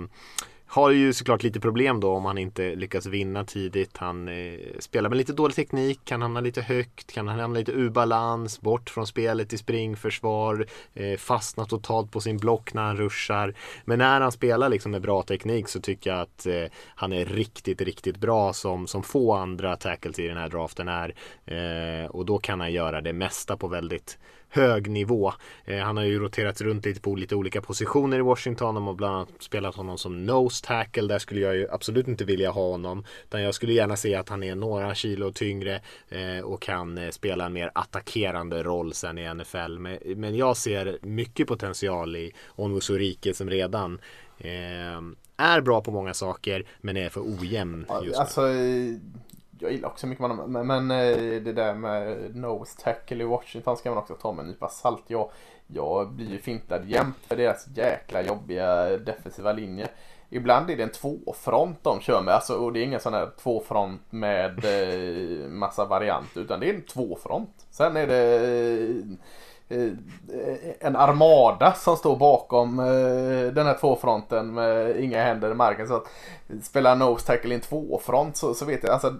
[0.71, 3.97] har ju såklart lite problem då om han inte lyckas vinna tidigt.
[3.97, 7.89] Han eh, spelar med lite dålig teknik, kan hamna lite högt, kan hamna lite ur
[7.89, 13.53] balans, bort från spelet i springförsvar, eh, fastna totalt på sin block när han ruschar.
[13.85, 16.65] Men när han spelar liksom med bra teknik så tycker jag att eh,
[16.95, 21.15] han är riktigt, riktigt bra som, som få andra tackles i den här draften är.
[21.45, 24.17] Eh, och då kan han göra det mesta på väldigt
[24.51, 25.33] hög nivå.
[25.65, 28.75] Eh, han har ju roterat runt lite på lite olika positioner i Washington.
[28.75, 31.07] De har bland annat spelat honom som nose tackle.
[31.07, 33.05] Där skulle jag ju absolut inte vilja ha honom.
[33.23, 37.09] Utan jag skulle gärna se att han är några kilo tyngre eh, och kan eh,
[37.09, 39.77] spela en mer attackerande roll sen i NFL.
[39.79, 43.99] Men, men jag ser mycket potential i Onwusurike som redan
[44.37, 45.01] eh,
[45.37, 48.21] är bra på många saker men är för ojämn just nu.
[48.21, 48.41] Alltså,
[49.61, 50.51] jag gillar också mycket man.
[50.51, 54.43] Men, men eh, det där med nose tackle i Washington ska man också ta med
[54.43, 55.03] en nypa salt.
[55.07, 55.29] Jag,
[55.67, 59.89] jag blir ju fintad jämt för deras jäkla jobbiga defensiva linje.
[60.29, 62.33] Ibland är det en tvåfront de kör med.
[62.33, 66.37] Alltså, och det är ingen sån här tvåfront med eh, massa variant.
[66.37, 67.65] Utan det är en tvåfront.
[67.69, 69.17] Sen är det eh,
[69.71, 69.91] Eh,
[70.79, 75.87] en armada som står bakom eh, den här tvåfronten med inga händer i marken.
[75.87, 76.07] Så att
[76.63, 79.15] spela nose tackle i en tvåfront så, så vet jag, alltså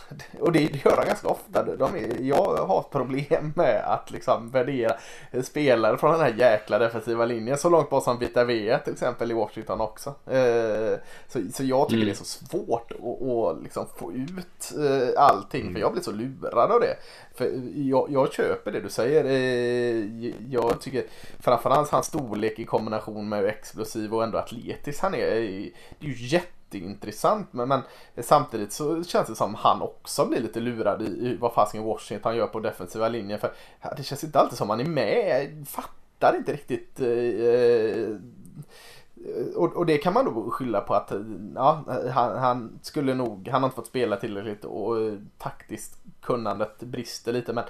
[0.40, 1.62] och det, det gör de ganska ofta.
[1.62, 4.96] De är, jag har problem med att liksom värdera
[5.42, 7.58] spelare från den här jäkla defensiva linjen.
[7.58, 10.14] Så långt bort som Vita V till exempel i Washington också.
[10.26, 12.06] Eh, så, så jag tycker mm.
[12.06, 15.60] det är så svårt att, att liksom få ut eh, allting.
[15.60, 15.74] Mm.
[15.74, 16.96] För jag blir så lurad av det.
[17.34, 19.24] För jag, jag köper det du säger.
[19.24, 21.04] Eh, jag tycker
[21.40, 25.18] framförallt hans storlek i kombination med hur explosiv och ändå atletisk han är.
[25.18, 27.52] Det är ju jätte jätteintressant.
[27.52, 27.82] Men, men
[28.22, 32.36] samtidigt så känns det som han också blir lite lurad i, i vad fasiken Washington
[32.36, 33.38] gör på defensiva linjen.
[33.38, 33.52] För
[33.96, 35.64] det känns inte alltid som han är med.
[35.68, 37.00] Fattar inte riktigt.
[37.00, 38.16] Eh, eh,
[39.56, 41.12] och, och, det kan man då skylla på att
[41.54, 44.96] ja, han, han, skulle nog, han har inte fått spela tillräckligt och
[45.38, 47.52] taktiskt kunnandet brister lite.
[47.52, 47.64] Men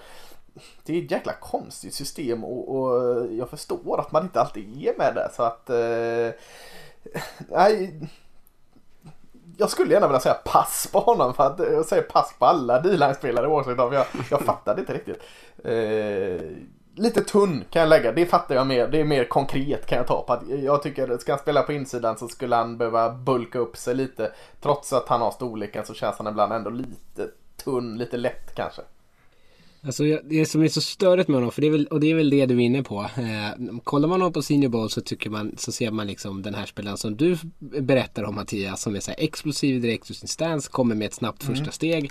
[0.85, 4.99] det är ett jäkla konstigt system och, och jag förstår att man inte alltid är
[4.99, 5.31] med det.
[5.37, 6.31] Så att eh,
[7.49, 8.01] nej,
[9.63, 12.47] jag skulle gärna vilja säga pass på honom för att eh, jag säger pass på
[12.47, 15.23] alla D-line-spelare oavsett om Jag, jag fattade inte riktigt.
[15.65, 16.41] Eh,
[16.95, 18.89] lite tunn kan jag lägga, det fattar jag mer.
[18.89, 21.73] Det är mer konkret kan jag ta på att jag tycker ska han spela på
[21.73, 24.33] insidan så skulle han behöva bulka upp sig lite.
[24.61, 27.29] Trots att han har storleken så känns han ibland ändå lite
[27.65, 28.83] tunn, lite lätt kanske.
[29.85, 32.15] Alltså det som är så störigt med honom, för det är väl, och det är
[32.15, 33.01] väl det du är inne på.
[33.01, 36.55] Eh, kollar man honom på Senior Bowl så tycker man, så ser man liksom den
[36.55, 40.71] här spelaren som du berättar om Mattias, som är så explosiv direkt ur sin stance,
[40.71, 41.57] kommer med ett snabbt mm.
[41.57, 42.11] första steg.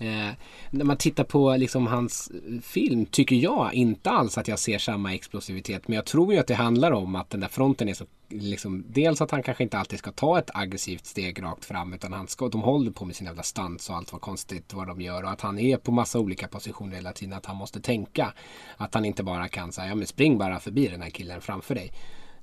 [0.00, 0.30] Eh,
[0.70, 4.78] när man tittar på liksom hans eh, film tycker jag inte alls att jag ser
[4.78, 5.88] samma explosivitet.
[5.88, 8.84] Men jag tror ju att det handlar om att den där fronten är så liksom,
[8.88, 12.28] dels att han kanske inte alltid ska ta ett aggressivt steg rakt fram utan han
[12.28, 15.22] ska, de håller på med sin jävla stans och allt vad konstigt vad de gör
[15.22, 17.34] och att han är på massa olika positioner hela tiden.
[17.34, 18.32] Att han måste tänka
[18.76, 21.74] att han inte bara kan säga ja men spring bara förbi den här killen framför
[21.74, 21.92] dig.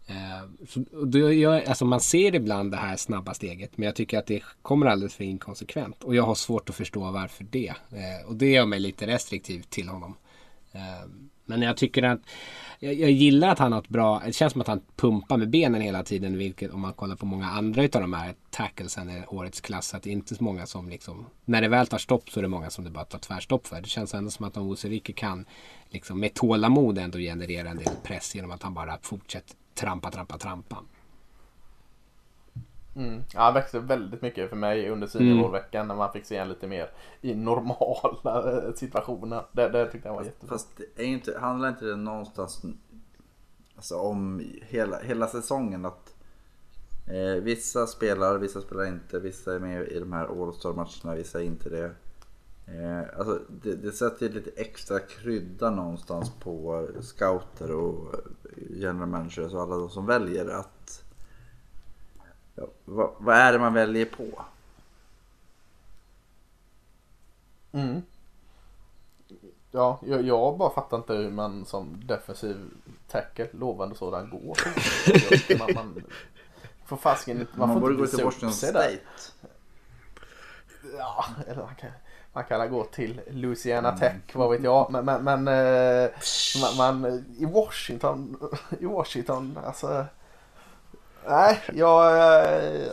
[0.07, 4.17] Eh, så då jag, alltså man ser ibland det här snabba steget men jag tycker
[4.19, 6.03] att det kommer alldeles för inkonsekvent.
[6.03, 7.73] Och jag har svårt att förstå varför det.
[7.91, 10.15] Eh, och det gör mig lite restriktiv till honom.
[10.71, 11.09] Eh,
[11.45, 12.19] men jag tycker att
[12.79, 15.49] jag, jag, gillar att han har ett bra, det känns som att han pumpar med
[15.49, 16.37] benen hela tiden.
[16.37, 19.93] Vilket om man kollar på många andra utav de här tacklesen i årets klass.
[19.93, 22.41] Att det är inte så många som liksom, när det väl tar stopp så är
[22.41, 23.81] det många som det bara tar tvärstopp för.
[23.81, 25.45] Det känns ändå som att om Oserike kan
[25.89, 30.37] liksom med tålamod ändå generera en del press genom att han bara fortsätter trampa, trampa,
[30.37, 30.83] trampa.
[32.95, 33.23] Mm.
[33.33, 35.87] Ja, han växte väldigt mycket för mig under seniorveckan mm.
[35.87, 36.89] när man fick se en lite mer
[37.21, 39.43] i normala eh, situationer.
[39.51, 40.57] Det, det tyckte jag var jättebra.
[40.57, 42.65] Fast är inte, handlar inte det någonstans
[43.75, 46.15] alltså, om hela, hela säsongen att
[47.07, 51.45] eh, vissa spelar, vissa spelar inte, vissa är med i de här All-Star-matcherna, vissa är
[51.45, 51.91] inte det.
[52.67, 58.15] Eh, alltså det, det sätter lite extra krydda någonstans på scouter och
[58.69, 61.03] general managers och alla de som väljer att
[62.55, 64.45] ja, vad, vad, är det man väljer på?
[67.71, 68.01] Mm.
[69.71, 72.69] Ja, jag, jag bara fattar inte hur man som defensiv
[73.07, 74.57] tackle, lovande sådan, går.
[75.59, 76.03] man, man
[76.85, 78.99] får fasken man, man får inte gå till Washington State.
[80.97, 81.91] Ja, eller man kan,
[82.37, 84.91] man kan gå till Louisiana Tech, vad vet jag.
[84.91, 86.09] Men, men, men eh,
[86.61, 88.37] man, man, i Washington,
[88.79, 90.05] i Washington, alltså.
[91.27, 92.91] Nej, jag, eh,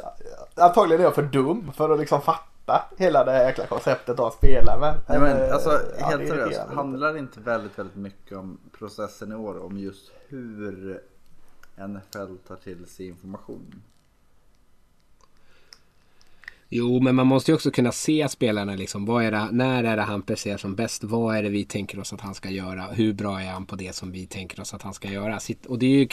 [0.55, 4.35] antagligen är jag för dum för att liksom fatta hela det här jäkla konceptet att
[4.35, 4.95] spela med.
[5.09, 9.33] Nej, men, eh, alltså, ja, helt seriöst, handlar det inte väldigt, väldigt mycket om processen
[9.33, 9.65] i år?
[9.65, 11.01] Om just hur
[11.77, 13.83] NFL tar till sig information?
[16.77, 19.05] Jo, men man måste ju också kunna se spelarna liksom.
[19.05, 21.05] Vad är det, när är det han presterar som bäst?
[21.05, 22.83] Vad är det vi tänker oss att han ska göra?
[22.83, 25.39] Hur bra är han på det som vi tänker oss att han ska göra?
[25.69, 26.07] Och det, är ju,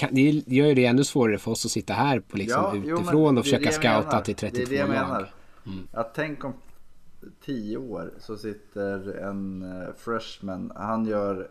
[0.45, 3.35] det gör ju det ännu svårare för oss att sitta här på liksom ja, utifrån
[3.35, 4.21] jo, och försöka scouta menar.
[4.21, 5.25] till 32 det är det jag lag.
[5.65, 5.87] Mm.
[5.91, 6.53] Att tänk om
[7.45, 11.47] tio år så sitter en uh, freshman, han gör,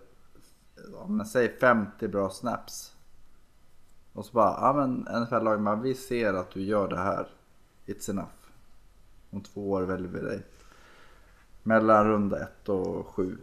[0.95, 2.95] om säg 50 bra snaps.
[4.13, 7.29] Och så bara, ja men NFL-lag, vi ser att du gör det här.
[7.87, 8.40] It's enough.
[9.31, 10.43] Om två år väljer vi dig.
[11.63, 13.39] Mellan runda ett och sju.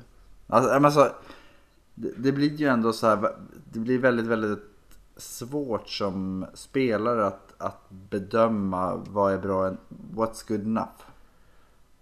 [0.48, 1.16] Alltså, alltså,
[1.96, 3.36] det, det blir ju ändå så här.
[3.74, 4.64] Det blir väldigt, väldigt
[5.18, 9.76] svårt som spelare att, att bedöma vad är bra,
[10.14, 11.02] what's good enough.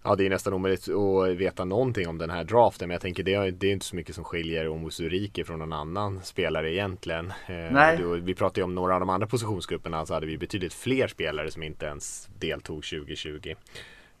[0.06, 2.88] Ja, det är nästan omöjligt att veta någonting om den här draften.
[2.88, 5.72] Men jag tänker det är, det är inte så mycket som skiljer Omusurike från någon
[5.72, 7.30] annan spelare egentligen.
[7.46, 7.98] Eh, Nej.
[8.20, 11.50] Vi pratade ju om några av de andra positionsgrupperna så hade vi betydligt fler spelare
[11.50, 13.54] som inte ens deltog 2020.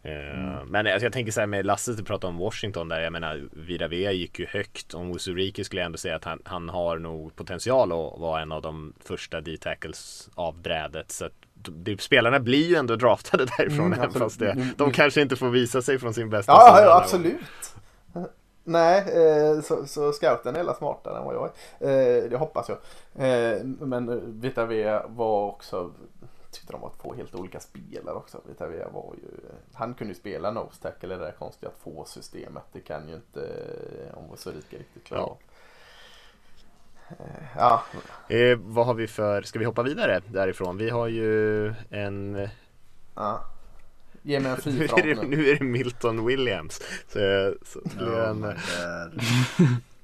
[0.02, 3.00] Eh, Men alltså, jag tänker så här med Lasse, du pratade om Washington där.
[3.00, 4.94] Jag menar, Viravea gick ju högt.
[4.94, 8.52] Om Usuriki skulle jag ändå säga att han, han har nog potential att vara en
[8.52, 11.10] av de första D-tackles av brädet.
[11.10, 13.86] Så att det, spelarna blir ju ändå draftade därifrån.
[13.86, 14.92] Mm, även fast det, Mm, de mm.
[14.92, 17.40] kanske inte får visa sig från sin bästa Ja, sida ja absolut.
[18.68, 21.50] Nej, eh, så, så scouten är hela smartare än vad jag
[21.80, 22.22] är.
[22.24, 22.78] Eh, det hoppas jag.
[23.28, 25.92] Eh, men Vita V var också,
[26.50, 28.40] tyckte de var två helt olika spelare också.
[28.48, 29.28] Vita V var ju,
[29.74, 32.62] han kunde ju spela nose tackle i det där konstiga två systemet.
[32.72, 33.40] Det kan ju inte
[34.14, 35.38] om Sörika riktigt klara Ja.
[37.10, 37.16] Eh,
[37.56, 37.82] Ja,
[38.28, 40.76] Eh, vad har vi för, ska vi hoppa vidare därifrån?
[40.76, 42.48] Vi har ju en
[43.14, 43.44] ja.
[44.22, 45.36] Ge mig en nu är, fyrfront nu.
[45.36, 46.80] nu är det Milton Williams.
[47.08, 48.42] Så, så Oh en.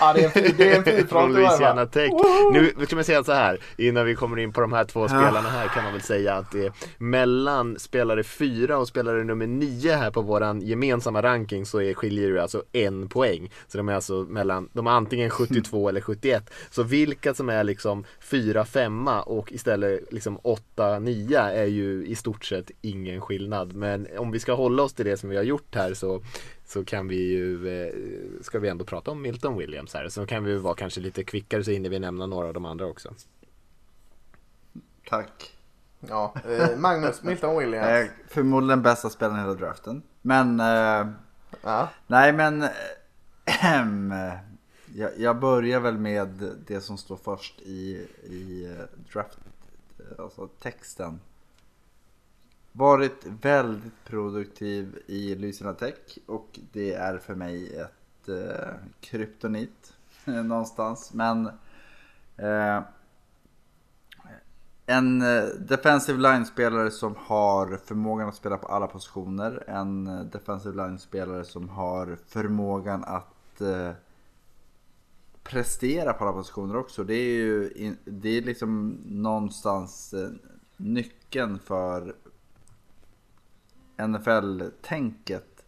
[0.00, 1.88] Ja, det är en, fyr- det är en från Louisiana fall.
[1.88, 2.10] Tech.
[2.52, 5.48] Nu ska man säga så här, innan vi kommer in på de här två spelarna
[5.48, 9.92] här kan man väl säga att det är mellan spelare 4 och spelare nummer 9
[9.92, 13.50] här på våran gemensamma ranking så är, skiljer det alltså en poäng.
[13.68, 16.50] Så de är alltså mellan, de är antingen 72 eller 71.
[16.70, 22.14] Så vilka som är liksom 4, 5 och istället liksom 8, 9 är ju i
[22.14, 23.74] stort sett ingen skillnad.
[23.74, 26.22] Men om vi ska hålla oss till det som vi har gjort här så
[26.68, 27.94] så kan vi ju, eh,
[28.42, 30.08] ska vi ändå prata om Milton Williams här.
[30.08, 32.64] Så kan vi ju vara kanske lite kvickare så hinner vi nämna några av de
[32.64, 33.14] andra också.
[35.08, 35.56] Tack.
[36.00, 37.86] Ja, eh, Magnus Milton Williams.
[37.86, 40.02] Eh, förmodligen bästa spelaren i hela draften.
[40.22, 41.06] Men, eh,
[41.62, 41.88] Ja.
[42.06, 42.64] nej men,
[44.94, 48.76] jag, jag börjar väl med det som står först i, i
[49.12, 49.38] draft,
[50.18, 51.20] alltså texten.
[52.78, 59.92] Varit väldigt produktiv i Louisiana Tech och det är för mig ett eh, kryptonit
[60.24, 61.12] eh, någonstans.
[61.14, 61.46] Men
[62.36, 62.82] eh,
[64.86, 69.64] en eh, defensive line-spelare som har förmågan att spela på alla positioner.
[69.66, 73.90] En eh, defensive line-spelare som har förmågan att eh,
[75.42, 77.04] prestera på alla positioner också.
[77.04, 80.14] Det är ju det är liksom någonstans
[80.76, 82.14] nyckeln för
[83.98, 85.64] NFL-tänket.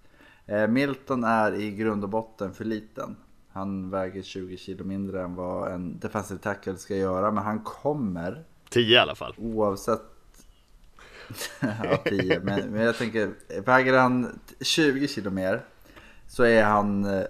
[0.47, 3.17] Eh, Milton är i grund och botten för liten.
[3.53, 7.31] Han väger 20 kilo mindre än vad en defensive tackle ska göra.
[7.31, 9.35] Men han kommer 10 i alla fall.
[9.39, 10.03] oavsett
[11.61, 12.41] ja, 10.
[12.41, 15.65] Men, men jag tänker, väger han 20 kilo mer
[16.27, 17.25] så är han eh,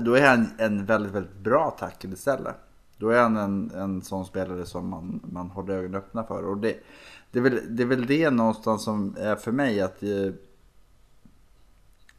[0.00, 2.56] då är han en väldigt, väldigt bra tackle istället.
[2.96, 6.44] Då är han en, en sån spelare som man, man håller ögonen öppna för.
[6.44, 6.76] Och det,
[7.32, 10.32] det, är väl, det är väl det någonstans som är för mig att eh,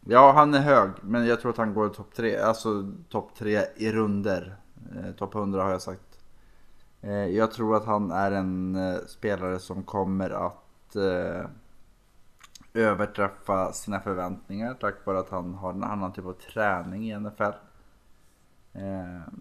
[0.05, 3.61] Ja, han är hög, men jag tror att han går topp tre, alltså topp tre
[3.75, 4.55] i runder.
[4.95, 6.19] Eh, topp 100 har jag sagt.
[7.01, 11.49] Eh, jag tror att han är en eh, spelare som kommer att eh,
[12.73, 17.43] överträffa sina förväntningar tack vare att han har en annan typ av träning i NFL.
[18.73, 19.33] Eh,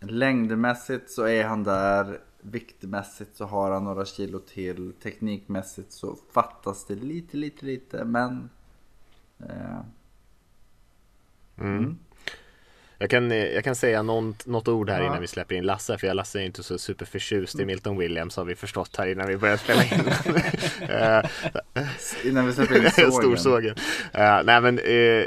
[0.00, 2.20] längdmässigt så är han där.
[2.46, 4.92] Viktmässigt så har han några kilo till.
[5.02, 8.04] Teknikmässigt så fattas det lite, lite, lite.
[8.04, 8.50] Men
[9.38, 9.80] eh,
[11.56, 11.98] Mm.
[13.04, 15.06] Jag kan, eh, jag kan säga någon, något ord här Ja.
[15.06, 18.36] innan vi släpper in Lasse, för jag Lasse är inte så superförtjust i Milton Williams
[18.36, 19.90] har vi förstått här innan vi börjar spela in.
[20.88, 21.24] Eh,
[22.24, 23.12] innan vi släpper in sågen.
[23.12, 23.74] Storsågen.
[23.74, 24.84] Uh, nej men, eh,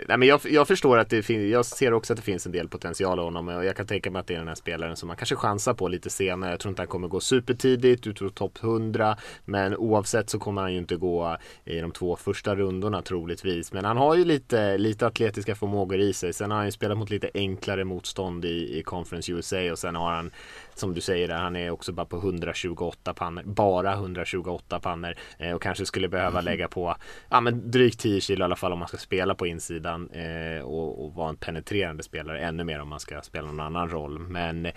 [0.07, 2.51] nej, men jag, jag förstår att det finns, jag ser också att det finns en
[2.51, 4.95] del potential av honom och jag kan tänka mig att det är den här spelaren
[4.95, 6.51] som man kanske chansar på lite senare.
[6.51, 10.61] Jag tror inte han kommer gå supertidigt, du tror topp 100, men oavsett så kommer
[10.61, 13.73] han ju inte gå i de två första rundorna troligtvis.
[13.73, 16.33] Men han har ju lite, lite atletiska förmågor i sig.
[16.33, 17.27] Sen har han ju spelat mot lite
[17.67, 20.31] enklare motstånd i, i Conference USA och sen har han
[20.75, 25.51] som du säger där, han är också bara på 128 pannor, bara 128 pannor eh,
[25.51, 26.95] och kanske skulle behöva lägga på
[27.29, 30.61] ja, men drygt 10 kilo i alla fall om man ska spela på insidan eh,
[30.61, 34.19] och, och vara en penetrerande spelare ännu mer om man ska spela någon annan roll.
[34.19, 34.73] Men, eh,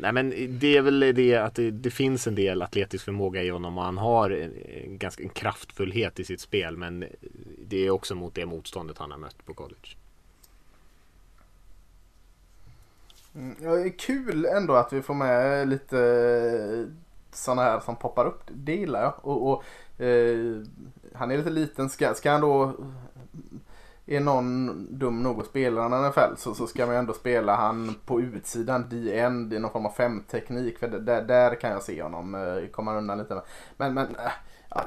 [0.00, 3.48] nej, men det är väl det att det, det finns en del atletisk förmåga i
[3.48, 4.52] honom och han har en,
[4.84, 7.04] en ganska en kraftfullhet i sitt spel men
[7.68, 9.99] det är också mot det motståndet han har mött på college.
[13.34, 16.92] Mm, ja, det är kul ändå att vi får med lite eh,
[17.32, 18.42] sådana här som poppar upp.
[18.46, 19.14] Det gillar jag.
[19.22, 19.64] Och, och
[20.04, 20.62] eh,
[21.14, 21.90] han är lite liten.
[21.90, 22.64] Ska, ska han då...
[22.64, 22.70] Eh,
[24.06, 27.94] är någon dum nog att spela en NFL så, så ska man ändå spela han
[28.06, 30.78] på utsidan, D-end, i någon form av femteknik.
[30.78, 33.42] För där, där kan jag se honom eh, komma undan lite.
[33.76, 34.32] Men, men eh,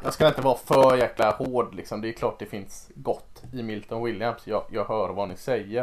[0.04, 2.02] jag ska inte vara för jäkla hård liksom.
[2.02, 4.48] Det är klart det finns gott i Milton Williams.
[4.48, 5.82] Jag, jag hör vad ni säger.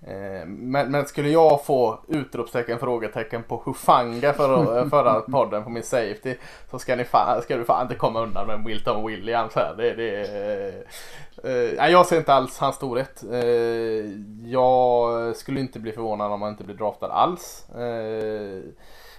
[0.00, 5.82] Eh, men, men, skulle jag få utropstecken, frågetecken på Hufanga för, förra podden på min
[5.82, 6.34] safety
[6.70, 9.74] så ska, ni fan, ska du fan inte komma undan med Wilton Williams här.
[9.76, 10.84] Det, det,
[11.44, 13.24] eh, jag ser inte alls hans storhet.
[13.32, 14.10] Eh,
[14.50, 17.70] jag skulle inte bli förvånad om han inte blir draftad alls.
[17.70, 18.62] Eh,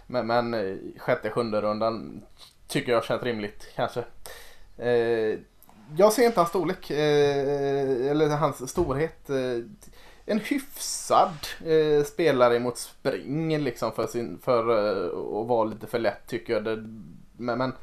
[0.08, 2.22] men, men sjätte, sjunde rundan
[2.68, 4.04] tycker jag känns rimligt kanske.
[4.78, 5.40] Eh,
[5.98, 9.30] jag ser inte hans storlek, eh, eller hans storhet.
[9.30, 9.60] Eh,
[10.26, 16.00] en hyfsad eh, spelare mot spring liksom för, sin, för eh, att vara lite för
[16.00, 16.64] lätt tycker jag.
[16.64, 16.76] Det,
[17.38, 17.74] men, men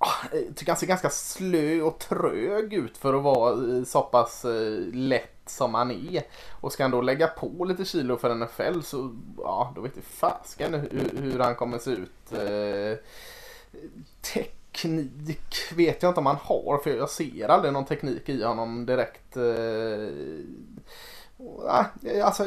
[0.00, 4.46] jag tycker han ser ganska slö och trög ut för att vara eh, så pass
[4.92, 6.22] lätt som han är.
[6.60, 10.04] Och ska han då lägga på lite kilo för NFL så ja, då vet jag
[10.04, 12.32] fasken hur, hur han kommer se ut
[14.20, 18.86] teknik vet jag inte om han har för jag ser aldrig någon teknik i honom
[18.86, 20.08] direkt eh,
[21.68, 21.84] ah,
[22.24, 22.44] alltså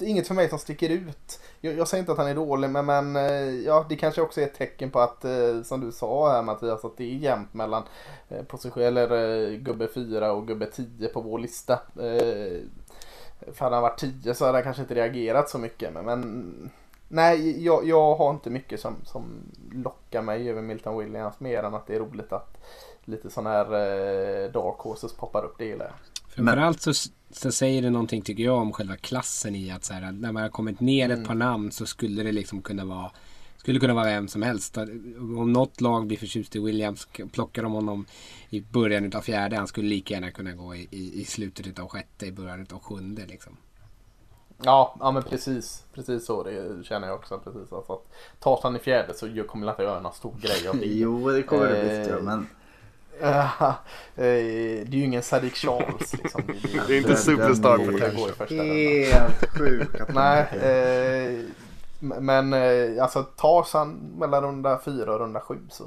[0.00, 1.40] det är inget för mig som sticker ut.
[1.60, 4.40] Jag, jag säger inte att han är dålig men, men eh, ja, det kanske också
[4.40, 7.54] är ett tecken på att eh, som du sa här Mattias att det är jämnt
[7.54, 7.82] mellan
[8.28, 11.80] eh, position, eller gubbe 4 och gubbe 10 på vår lista.
[13.52, 15.92] För hade han varit 10 så hade han kanske inte reagerat så mycket.
[15.92, 16.70] Men, men
[17.12, 19.24] nej, jag, jag har inte mycket som, som
[19.72, 22.58] lockar mig över Milton Williams mer än att det är roligt att
[23.04, 23.68] lite sådana här
[24.52, 25.54] dark horses poppar upp.
[25.58, 25.94] Det gillar jag.
[26.34, 26.92] Framförallt så,
[27.30, 30.42] så säger det någonting tycker jag om själva klassen i att så här, när man
[30.42, 31.20] har kommit ner mm.
[31.20, 33.10] ett par namn så skulle det liksom kunna vara
[33.56, 34.76] skulle kunna vara vem som helst.
[35.18, 38.06] Om något lag blir förtjust i Williams plockar de honom
[38.50, 39.56] i början av fjärde.
[39.56, 42.80] Han skulle lika gärna kunna gå i, i, i slutet av sjätte, i början av
[42.80, 43.26] sjunde.
[43.26, 43.56] Liksom.
[44.62, 45.84] Ja, ja men precis.
[45.94, 47.38] Precis så det känner jag också.
[47.38, 47.72] Precis.
[47.72, 48.06] Alltså att
[48.38, 50.86] tas han i fjärde så kommer han inte göra någon stor grej av det.
[50.86, 52.22] jo, det kommer det visst göra.
[52.22, 52.46] Men
[53.22, 53.72] Uh,
[54.14, 56.12] det är ju ingen Sadiq Charles.
[56.12, 56.42] Liksom.
[56.46, 58.48] Det, det, det är inte superstar potential.
[58.48, 60.14] Helt sjukt.
[60.14, 61.44] Nej, eh,
[62.20, 65.84] men eh, alltså tas han mellan runda fyra och runda sju så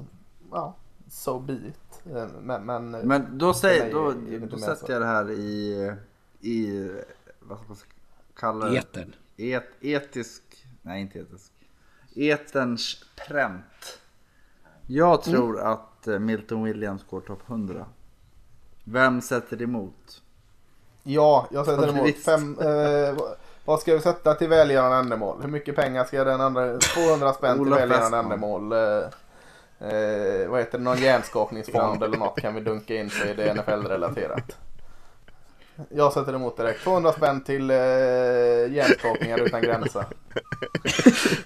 [0.51, 0.75] ja,
[1.09, 2.15] so be it.
[2.15, 4.13] Eh, men, men, men då, säger, då,
[4.51, 5.91] då sätter jag det här i,
[6.41, 6.89] i
[7.39, 8.02] vad ska man kalla
[8.71, 8.77] det?
[8.77, 9.15] Etern.
[9.37, 10.43] Et, etisk,
[10.81, 11.51] nej inte etisk.
[12.15, 13.99] Eterns pränt.
[14.87, 15.71] Jag tror mm.
[15.71, 17.85] att Eh, Milton Williams går topp 100.
[18.83, 20.21] Vem sätter emot?
[21.03, 22.15] Ja, jag sätter emot.
[22.25, 23.17] Fem, eh,
[23.65, 25.37] vad ska vi sätta till välgörande ändamål?
[25.41, 26.77] Hur mycket pengar ska den andra?
[26.77, 28.71] 200 spänn till välgörande ändamål.
[28.71, 28.79] Eh,
[29.89, 30.83] eh, vad heter det?
[30.83, 34.57] Någon hjärnskakningsfond eller något kan vi dunka in så är det NFL-relaterat.
[35.89, 36.83] Jag sätter emot direkt.
[36.83, 40.05] 200 spänn till eh, hjärnskakningar utan gränser.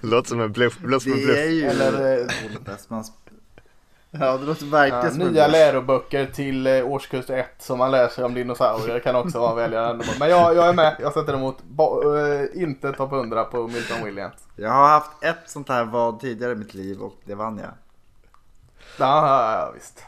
[0.00, 0.78] Låter som en bluff.
[0.78, 1.26] bluff, bluff.
[1.26, 2.26] Det är ju Eller, eh,
[4.10, 8.24] Ja, det låter verkligen ja, Nya läroböcker till eh, årskurs 1 som man lär sig
[8.24, 10.04] om dinosaurier kan också vara väljarande.
[10.18, 14.04] Men jag, jag är med, jag sätter emot ba, äh, inte topp 100 på Milton
[14.04, 14.48] Williams.
[14.56, 17.70] Jag har haft ett sånt här vad tidigare i mitt liv och det vann jag.
[18.98, 20.04] Ja, ja visst.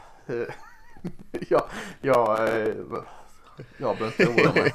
[1.49, 1.67] ja,
[2.01, 2.73] ja, eh,
[3.77, 4.73] jag behöver inte oroa mig.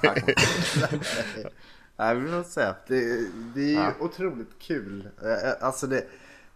[1.97, 2.76] Nej, vi får säga.
[2.87, 3.93] Det, det är ja.
[4.01, 5.09] otroligt kul.
[5.61, 6.07] Alltså det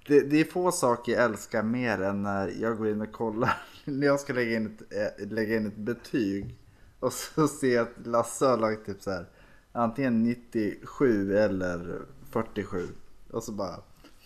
[0.06, 3.62] det, det, är få saker jag älskar mer än när jag går in och kollar.
[3.84, 6.58] när jag ska lägga in ett, eh, lägga in ett betyg.
[7.00, 9.26] Och så ser jag att Lasse har lagt typ så här.
[9.72, 12.88] Antingen 97 eller 47.
[13.30, 13.76] Och så bara.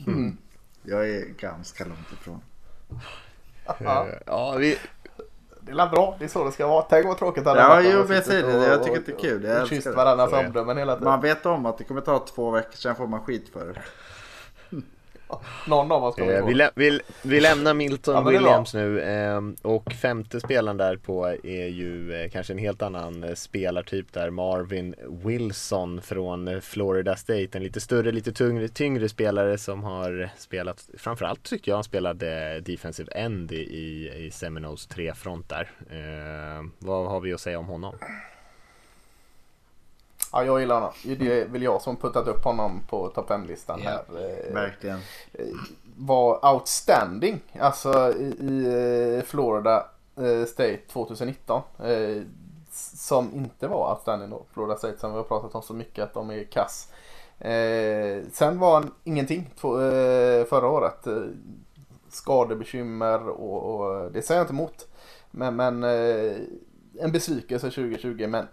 [0.05, 0.37] Hmm, mm.
[0.83, 2.41] Jag är ganska långt ifrån.
[4.27, 4.79] Ja vi,
[5.67, 6.83] det är bra, det är så det ska vara.
[6.83, 8.67] Tänk vad tråkigt det hade Ja, jo, jag säger det.
[8.67, 9.45] Jag tycker det är kul.
[9.45, 11.09] Jag kysst varandras omdömen hela tiden.
[11.09, 13.81] Man vet om att det kommer ta två veckor, sen får man skit för det.
[15.67, 19.41] Någon av oss kommer eh, vi, lä vi, vi, lämnar Milton ja, Williams nu eh,
[19.63, 24.31] och femte spelaren där på är ju eh, kanske en helt annan eh, spelartyp där
[24.31, 24.95] Marvin
[25.25, 27.49] Wilson från Florida State.
[27.53, 32.61] En lite större, lite tyngre, tyngre spelare som har spelat, framförallt tyckte jag han spelade
[32.61, 35.71] defensive end i, i, Seminoles trefront där.
[35.91, 37.95] Eh, vad har vi att säga om honom?
[40.35, 40.93] Ja, jag gillar honom.
[41.03, 43.93] Det är väl jag som puttat upp honom på topp 5-listan yeah.
[43.93, 44.49] här.
[44.49, 44.99] Eh, Verkligen.
[45.33, 45.47] Eh,
[45.97, 47.41] var outstanding.
[47.61, 49.87] Alltså i, eh, Florida
[50.47, 51.63] State 2019.
[52.97, 54.43] Som inte var outstanding då.
[54.53, 56.89] Florida State som vi har pratat om så mycket att de är kass.
[58.33, 59.51] sen var han ingenting
[60.49, 61.07] förra året.
[62.09, 64.89] Skadebekymmer och, och det säger jag inte emot.
[65.31, 65.85] Men, men
[67.01, 68.47] en besvikelse 2020 men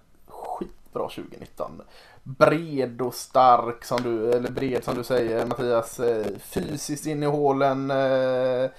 [0.93, 1.81] bra 2019.
[2.23, 5.99] Bred och stark som du, eller bred som du säger Mattias.
[5.99, 7.91] Eh, fysiskt in i hålen.
[7.91, 8.69] Eh,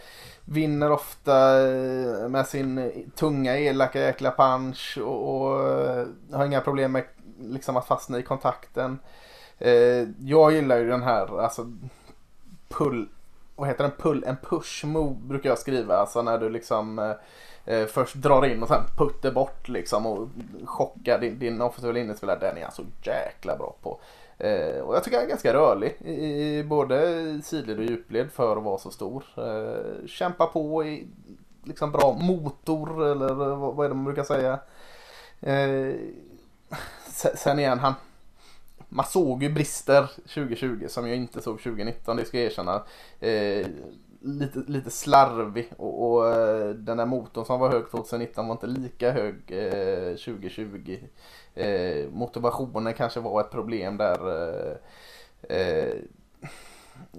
[0.45, 5.59] vinner ofta eh, med sin tunga elaka jäkla punch och, och
[6.33, 7.05] har inga problem med
[7.41, 8.99] liksom att fastna i kontakten.
[9.59, 11.73] Eh, jag gillar ju den här alltså
[12.69, 13.09] pull,
[13.57, 13.93] vad heter den?
[13.99, 15.97] Pull en push move brukar jag skriva.
[15.97, 17.15] Alltså när du liksom
[17.65, 20.29] eh, först drar in och sen putter bort liksom och
[20.65, 22.39] chockar din, din offensiva linjespelare.
[22.41, 24.01] Den är han så jäkla bra på.
[24.39, 28.57] Eh, och jag tycker han är ganska rörlig i, i både sidled och djupled för
[28.57, 29.25] att vara så stor.
[29.37, 31.07] Eh, kämpa på i
[31.65, 34.59] liksom bra motor eller vad, vad är det man brukar säga.
[35.41, 35.95] Eh,
[37.35, 37.95] sen igen han
[38.95, 42.83] man såg ju brister 2020 som jag inte såg 2019, det ska jag erkänna.
[43.21, 43.67] Eh,
[44.25, 48.67] lite, lite slarvig och, och, eh, den där motorn som var hög 2019 var inte
[48.67, 50.99] lika hög eh, 2020.
[51.55, 54.19] Eh, motivationen kanske var ett problem där.
[54.29, 54.77] Eh,
[55.59, 55.95] eh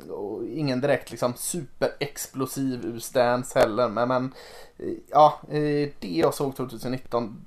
[0.09, 3.89] och ingen direkt liksom superexplosiv ur stance heller.
[3.89, 4.33] Men, men
[4.77, 7.45] eh, ja, det jag såg 2019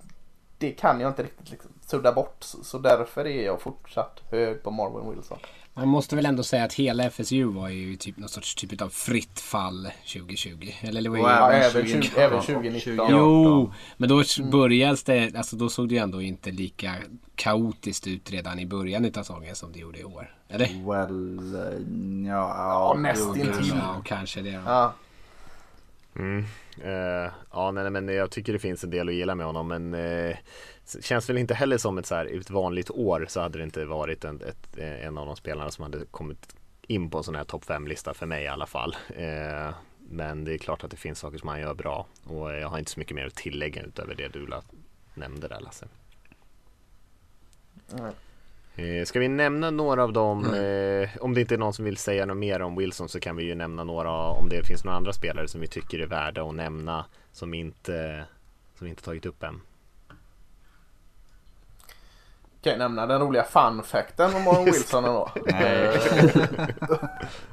[0.59, 2.45] det kan jag inte riktigt liksom sudda bort.
[2.45, 5.39] Så därför är jag fortsatt hög på Marvin Wilson.
[5.77, 8.89] Man måste väl ändå säga att hela FSU var ju typ någon sorts typ av
[8.89, 10.69] fritt fall 2020.
[10.81, 11.23] Eller det var ju...
[11.23, 13.07] Ja, även, 20, även 2019.
[13.11, 14.23] Jo, men då
[14.53, 16.95] började det, alltså då såg det ju ändå inte lika
[17.35, 20.35] kaotiskt ut redan i början utav säsongen som det gjorde i år.
[20.49, 20.67] Eller?
[20.67, 21.41] Well,
[22.29, 23.73] ja, ja nästintill.
[23.75, 24.63] Ja, kanske det.
[24.67, 24.95] Ja.
[26.19, 26.45] Mm.
[26.85, 29.95] Uh, ja, nej, men jag tycker det finns en del att gilla med honom, men
[29.95, 30.37] uh,
[31.01, 33.85] känns väl inte heller som ett, så här, ett vanligt år så hade det inte
[33.85, 36.57] varit en, ett, en av de spelarna som hade kommit
[36.87, 38.97] in på en sån här topp 5-lista för mig i alla fall.
[39.11, 39.75] Uh,
[40.09, 42.79] men det är klart att det finns saker som han gör bra och jag har
[42.79, 44.49] inte så mycket mer att tillägga utöver det du
[45.15, 45.87] nämnde där Lasse.
[47.93, 48.13] Mm.
[48.77, 50.45] Eh, ska vi nämna några av dem?
[50.45, 51.03] Mm.
[51.03, 53.37] Eh, om det inte är någon som vill säga något mer om Wilson så kan
[53.37, 56.49] vi ju nämna några om det finns några andra spelare som vi tycker är värda
[56.49, 58.25] att nämna som inte,
[58.79, 59.61] som vi inte tagit upp än.
[62.67, 65.29] Kan jag nämna den roliga fun-facten om Morgan Wilson då?
[65.47, 66.01] Nej.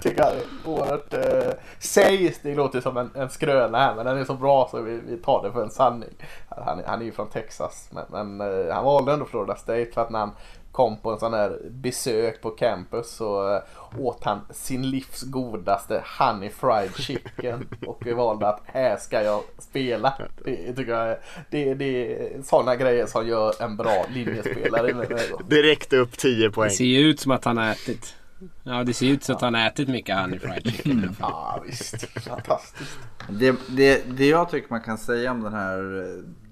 [0.02, 1.14] Tycker jag är oerhört...
[1.14, 4.82] Eh, sägs, det låter som en, en skröna här men den är så bra så
[4.82, 6.10] vi, vi tar det för en sanning.
[6.50, 10.02] Han, han är ju från Texas men, men eh, han valde ändå Florida State för
[10.02, 10.32] att när han
[10.74, 13.62] kom på en sån här besök på campus så uh,
[14.00, 19.42] åt han sin livs godaste honey fried chicken och vi valde att här ska jag
[19.60, 20.14] spela.
[20.46, 21.18] Det tycker jag
[21.50, 25.08] det, det är sådana grejer som gör en bra linjespelare.
[25.50, 26.70] Direkt upp 10 poäng.
[26.70, 28.16] Det ser ju ut som att han har ätit.
[28.64, 31.16] Ja det ser ut som att han har ätit mycket honey fried chicken.
[31.20, 33.00] ja visst, fantastiskt.
[33.30, 36.08] Det, det, det jag tycker man kan säga om den här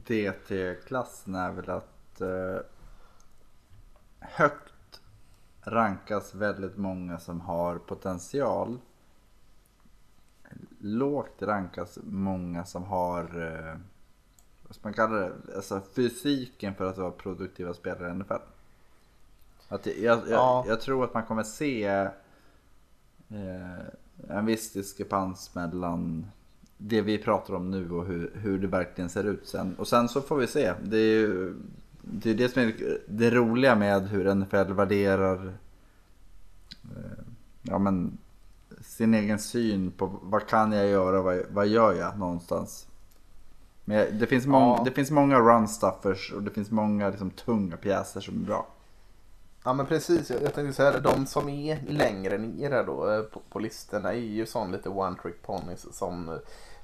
[0.07, 2.27] DT-klassen är väl att uh,
[4.21, 5.01] högt
[5.61, 8.79] rankas väldigt många som har potential.
[10.79, 13.75] Lågt rankas många som har, eh,
[14.63, 18.33] vad ska man kalla det, alltså fysiken för att vara produktiva spelare i NFL.
[19.67, 20.65] Att jag, jag, ja.
[20.67, 21.85] jag, tror att man kommer se
[23.29, 23.77] eh,
[24.29, 26.25] en viss diskrepans mellan
[26.77, 29.75] det vi pratar om nu och hur, hur det verkligen ser ut sen.
[29.75, 30.73] Och sen så får vi se.
[30.83, 31.55] Det är ju
[32.01, 35.53] det är det som är det roliga med hur NFL värderar
[36.83, 37.23] eh,
[37.61, 38.17] ja, men,
[38.81, 42.87] sin egen syn på vad kan jag göra, vad, vad gör jag någonstans.
[43.85, 44.83] Men det finns, mång, ja.
[44.85, 48.67] det finns många run-stuffers och det finns många liksom, tunga pjäser som är bra.
[49.63, 50.99] Ja men precis, jag tänkte säga det.
[50.99, 55.15] De som är längre ner då eh, på, på listorna är ju sån lite one
[55.21, 56.39] trick ponies som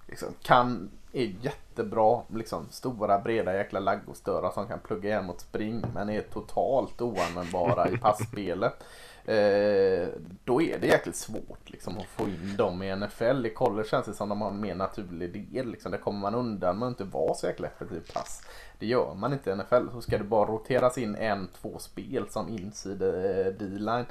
[0.08, 2.22] liksom kan är jättebra.
[2.34, 7.90] Liksom, stora breda jäkla laggostörar som kan plugga igen mot spring men är totalt oanvändbara
[7.90, 8.84] i passspelet.
[9.28, 10.08] Eh,
[10.44, 13.46] då är det jäkligt svårt liksom, att få in dem i NFL.
[13.46, 15.72] I college känns det som de har en mer naturlig del.
[15.72, 15.92] Liksom.
[15.92, 18.42] Där kommer man undan med att inte vara så jäkla effektiv pass.
[18.80, 19.88] Det gör man inte i NFL.
[19.92, 24.06] Så ska det bara roteras in en, två spel som inside eh, D-line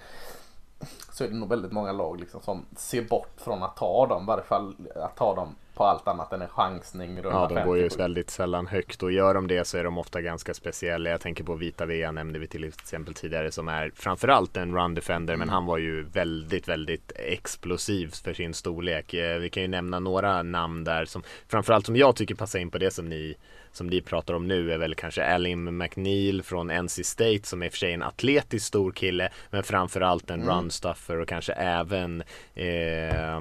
[1.13, 4.23] så är det nog väldigt många lag liksom som ser bort från att ta dem.
[4.23, 7.21] I varje fall att ta dem på allt annat än en chansning.
[7.23, 10.21] Ja, de går ju väldigt sällan högt och gör de det så är de ofta
[10.21, 11.11] ganska speciella.
[11.11, 14.95] Jag tänker på Vita Vea nämnde vi till exempel tidigare som är framförallt en run
[14.95, 15.47] defender mm.
[15.47, 19.15] men han var ju väldigt, väldigt explosiv för sin storlek.
[19.15, 22.71] Eh, vi kan ju nämna några namn där som framförallt som jag tycker passar in
[22.71, 23.37] på det som ni
[23.77, 27.67] som ni pratar om nu är väl kanske Alim McNeil från NC State som är
[27.67, 30.55] i och för sig en atletisk stor kille men framförallt en mm.
[30.55, 32.23] run stuffer och kanske även
[32.55, 33.41] eh,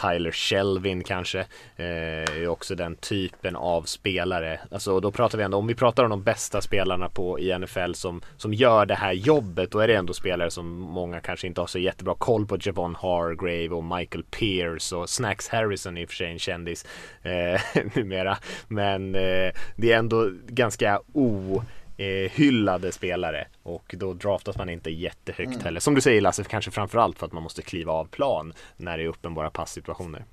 [0.00, 1.38] Tyler Shelvin kanske.
[1.76, 4.60] Eh, är också den typen av spelare.
[4.70, 7.92] Alltså då pratar vi ändå, om vi pratar om de bästa spelarna på i NFL
[7.92, 11.60] som, som gör det här jobbet, då är det ändå spelare som många kanske inte
[11.60, 12.56] har så jättebra koll på.
[12.60, 16.86] Javon Hargrave och Michael Pierce och Snacks Harrison i och för sig en kändis
[17.22, 17.60] eh,
[17.94, 18.38] numera.
[18.68, 21.62] Men eh, det är ändå ganska o
[22.00, 25.64] eh, hyllade spelare och då draftas man inte jättehögt mm.
[25.64, 25.80] heller.
[25.80, 29.04] Som du säger Lasse, kanske framförallt för att man måste kliva av plan när det
[29.04, 30.24] är uppenbara passsituationer.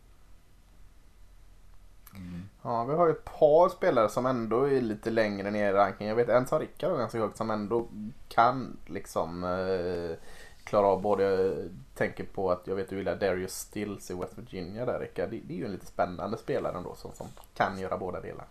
[2.16, 2.50] Mm.
[2.62, 6.10] Ja, vi har ju ett par spelare som ändå är lite längre ner i rankingen.
[6.10, 7.88] Jag vet en som Rickard har ganska högt som ändå
[8.30, 10.18] kan liksom eh,
[10.64, 14.14] klara av både, jag tänker på att jag vet du vill ha Darius Stills i
[14.14, 15.30] West Virginia där Rickard.
[15.30, 18.46] Det, det är ju en lite spännande spelare ändå som, som kan göra båda delar.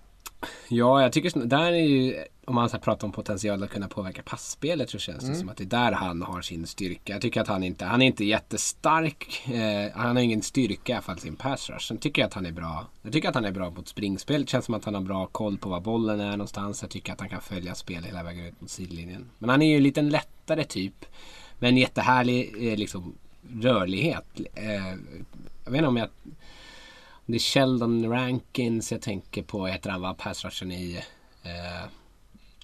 [0.68, 4.22] Ja, jag tycker där är ju, om man så pratar om potential att kunna påverka
[4.22, 5.40] passspelet så känns det mm.
[5.40, 7.12] som att det är där han har sin styrka.
[7.12, 9.48] Jag tycker att han inte, han är inte jättestark.
[9.48, 11.88] Eh, han har ingen styrka i alla fall sin pass rush.
[11.88, 12.86] Sen tycker jag att han är bra.
[13.02, 14.40] Jag tycker att han är bra mot springspel.
[14.40, 16.82] Det känns som att han har bra koll på var bollen är någonstans.
[16.82, 19.30] Jag tycker att han kan följa spel hela vägen ut mot sidlinjen.
[19.38, 21.04] Men han är ju en liten lättare typ.
[21.58, 23.14] Men en jättehärlig eh, liksom,
[23.60, 24.40] rörlighet.
[24.54, 24.94] Eh,
[25.64, 26.08] jag vet inte om jag
[27.26, 29.66] det är Sheldon Rankins jag tänker på.
[29.66, 30.14] Heter han va?
[30.18, 31.02] Pass rushen i...
[31.42, 31.88] Eh,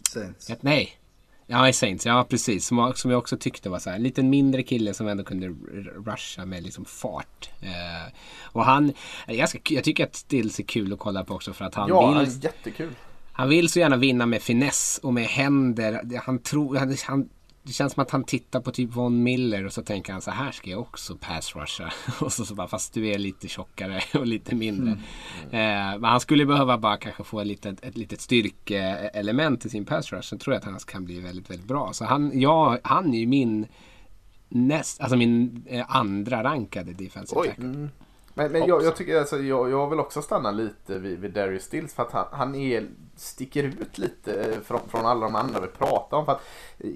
[0.09, 0.51] Saints.
[0.51, 0.98] Ett, nej.
[1.47, 2.06] Ja, i Saints.
[2.06, 2.66] Ja, precis.
[2.66, 5.48] Som, som jag också tyckte var så här, en lite mindre kille som ändå kunde
[6.06, 7.51] rusha med liksom fart.
[7.60, 8.12] Eh,
[8.43, 8.93] och han,
[9.26, 11.89] jag, ska, jag tycker att Stills är kul att kolla på också för att han
[11.89, 12.28] ja, vill...
[12.28, 12.94] Ja, jättekul.
[13.32, 16.20] Han vill så gärna vinna med finess och med händer.
[16.24, 17.28] Han tror, han, han
[17.62, 20.30] det känns som att han tittar på typ Von Miller och så tänker han så
[20.30, 21.93] här ska jag också pass rusha.
[22.20, 24.98] och så, så bara fast du är lite tjockare och lite mindre.
[25.51, 25.93] Mm.
[25.93, 29.84] Eh, men han skulle behöva bara kanske få ett litet, ett litet styrkeelement i sin
[29.84, 30.28] pass rush.
[30.28, 31.93] Så tror jag att han kan bli väldigt, väldigt bra.
[31.93, 33.66] Så han, ja, han är ju min
[34.48, 37.64] näst, alltså min eh, andra rankade defensive tackle.
[37.64, 37.90] Mm.
[38.34, 41.64] Men, men jag, jag, tycker alltså, jag, jag vill också stanna lite vid, vid Darius
[41.64, 45.66] Stills för att han, han är, sticker ut lite från, från alla de andra vi
[45.66, 46.24] pratar om.
[46.24, 46.42] För att,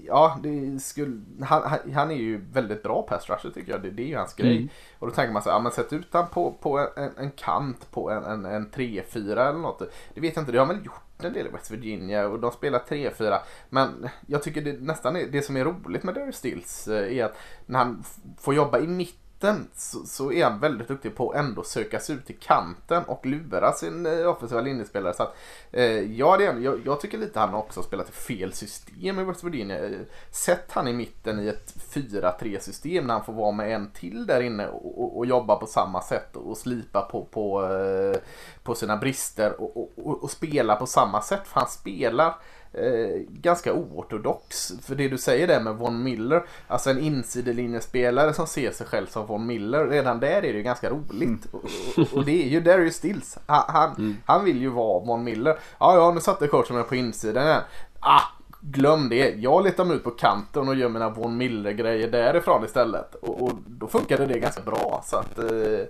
[0.07, 3.83] ja, det skulle, han, han är ju väldigt bra pass rusher tycker jag.
[3.83, 4.57] Det, det är ju hans grej.
[4.57, 4.69] Mm.
[4.99, 7.91] Och då tänker man så ja men sätt ut han på, på en, en kant
[7.91, 9.79] på en, en, en 3-4 eller något.
[10.15, 12.53] Det vet jag inte, det har man gjort en del i West Virginia och de
[12.53, 13.39] spelar 3-4.
[13.71, 17.25] Men jag tycker det nästan är, det som är roligt med Darius Stills eh, är
[17.25, 17.37] att
[17.67, 18.05] när han
[18.39, 22.01] får jobba i mitten mitten så, så, är han väldigt duktig på att ändå söka
[22.01, 25.15] sig ut till kanten och lura sin eh, offensiva linjespelare.
[25.15, 25.37] Så att,
[25.73, 29.25] eh, ja, det är, jag, jag tycker lite han också spelat i fel system i
[29.25, 29.87] West Virginia.
[29.87, 30.01] Eh,
[30.31, 34.27] sätt han i mitten i ett 4-3 system när han får vara med en till
[34.27, 38.21] där inne och, och, och jobba på samma sätt och slipa på, på, eh,
[38.63, 41.43] på sina brister och, och, och spela på samma sätt.
[41.45, 42.35] För han spelar
[42.77, 44.73] eh, ganska oortodox.
[44.83, 49.07] För det du säger där med Von Miller, alltså en insidelinjespelare som ser sig själv
[49.07, 51.13] som Von Miller, redan där är det ju ganska roligt.
[51.21, 51.39] Mm.
[51.51, 51.65] Och,
[51.99, 53.39] och, och, det är ju Darius Stills.
[53.47, 54.17] Han, han, mm.
[54.25, 55.59] han, vill ju vara Von Miller.
[55.79, 57.63] Ja, ja, nu satte coachen mig på insidan igen.
[58.01, 58.23] Ah,
[58.61, 59.35] glöm det.
[59.37, 63.15] Jag letar mig ut på kanten och gör mina Von Miller-grejer därifrån istället.
[63.15, 65.03] Och, och, då funkade det ganska bra.
[65.05, 65.39] Så att...
[65.39, 65.87] Eh,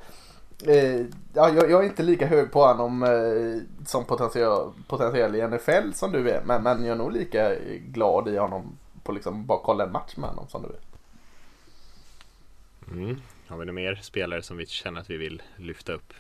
[0.65, 1.01] Eh,
[1.35, 5.93] ja, jag, jag, är inte lika hög på honom eh, som potentiell, potentiell i NFL
[5.93, 6.43] som du är.
[6.45, 10.17] Men, men jag är nog lika glad i honom på liksom bara kolla en match
[10.17, 10.81] med honom som du är.
[12.93, 13.21] Mm.
[13.47, 16.13] Har vi några mer spelare som vi känner att vi vill lyfta upp?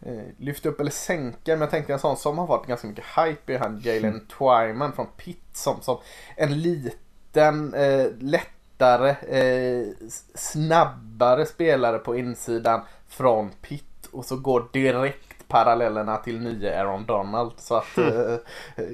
[0.00, 3.04] Eh, lyfta upp eller sänka, men jag tänkte en sån som har varit ganska mycket
[3.04, 4.26] hype är han Jalen mm.
[4.26, 5.98] Twyman från Pitt som, som
[6.36, 9.86] en liten eh, lätt lättare, eh,
[10.34, 17.52] snabbare spelare på insidan från Pitt och så går direkt parallellerna till nya Aaron Donald.
[17.56, 18.32] Så att mm.
[18.76, 18.84] eh,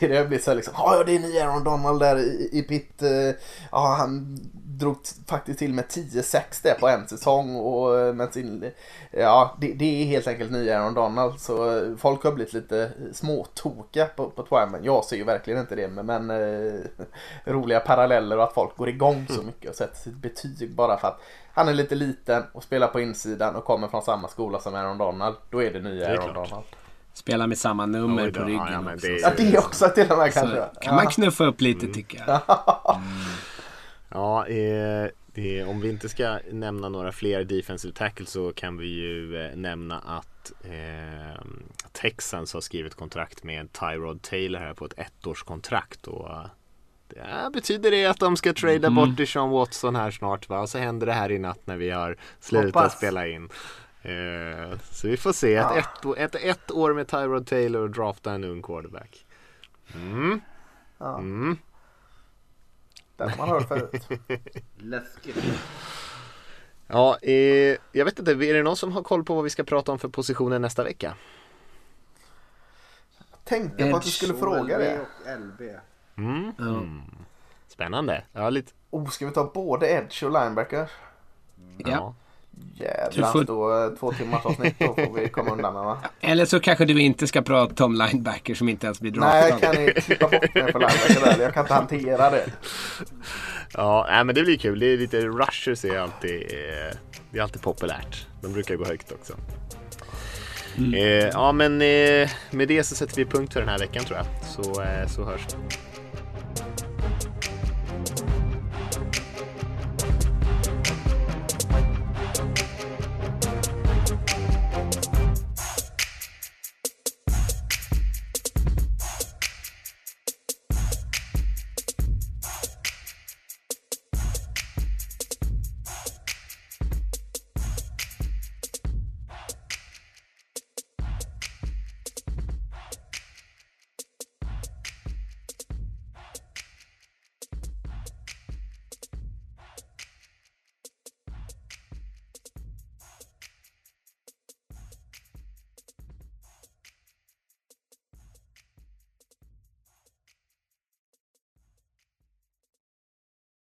[0.00, 3.02] det blir så liksom, ja det är nya Aaron Donald där i, i Pitt.
[3.02, 3.34] Eh,
[3.72, 4.38] ja han
[4.78, 4.96] drog
[5.26, 7.56] faktiskt till med 10-6 där på en säsong.
[7.56, 8.70] Och, eh, med sin,
[9.10, 11.40] ja, det, det, är helt enkelt nya Aaron Donald.
[11.40, 14.84] Så eh, folk har blivit lite småtokiga på, på Twyman.
[14.84, 15.88] Jag ser ju verkligen inte det.
[15.88, 16.80] Men, men eh,
[17.44, 21.08] roliga paralleller och att folk går igång så mycket och sätter sitt betyg bara för
[21.08, 21.20] att
[21.52, 24.98] han är lite liten och spelar på insidan och kommer från samma skola som Aaron
[24.98, 25.36] Donald.
[25.50, 26.50] Då är det nya det är Aaron klart.
[26.50, 26.66] Donald.
[27.14, 29.06] Spelar med samma nummer på ryggen ja, också.
[29.06, 30.64] Det, ja, det också till och med kanske.
[30.80, 31.94] kan man knuffa upp lite mm.
[31.94, 32.40] tycker jag.
[34.08, 38.86] Ja, eh, det, om vi inte ska nämna några fler defensive tackles så kan vi
[38.86, 41.44] ju eh, nämna att eh,
[41.92, 46.06] Texans har skrivit kontrakt med Tyrod Taylor här på ett ettårskontrakt.
[46.06, 46.28] Och,
[47.16, 48.94] Ja, betyder det att de ska trada mm.
[48.94, 50.60] bort Sean Watson här snart va?
[50.60, 52.96] Och så händer det här i natt när vi har slutat Hoppas.
[52.96, 53.48] spela in.
[54.02, 55.50] Eh, så vi får se.
[55.50, 55.78] Ja.
[55.78, 59.26] Ett, ett, ett, ett, år med Tyrod Taylor och drafta en ung quarterback.
[59.94, 60.40] Mm.
[60.98, 61.18] Ja.
[61.18, 61.58] Mm.
[63.16, 64.08] Den man hört förut.
[64.78, 65.36] Läskigt.
[66.86, 69.64] Ja, eh, jag vet inte, är det någon som har koll på vad vi ska
[69.64, 71.14] prata om för positioner nästa vecka?
[73.44, 75.00] Tänkte på att du skulle fråga det.
[75.00, 75.60] och LB.
[76.16, 76.52] Mm.
[76.58, 77.02] Mm.
[77.68, 78.24] Spännande.
[78.32, 78.72] Ja, lite.
[78.90, 80.90] Oh, ska vi ta både edge och linebacker?
[81.78, 82.14] Ja.
[82.76, 85.98] Jävlar, får- då två timmars avsnitt då får vi komma undan med va?
[86.20, 89.66] Eller så kanske du inte ska prata om linebacker som inte ens blir Nej, draftad.
[89.74, 91.42] kan ni klippa bort mig på linebacker där?
[91.44, 92.44] Jag kan inte hantera det.
[93.74, 94.78] Ja, nej, men det blir kul.
[94.78, 96.96] Det är lite rushers är alltid, eh,
[97.30, 98.26] det är alltid populärt.
[98.42, 99.32] De brukar gå högt också.
[100.94, 101.02] Eh,
[101.32, 104.26] ja, men eh, med det så sätter vi punkt för den här veckan tror jag.
[104.44, 105.76] Så, eh, så hörs vi.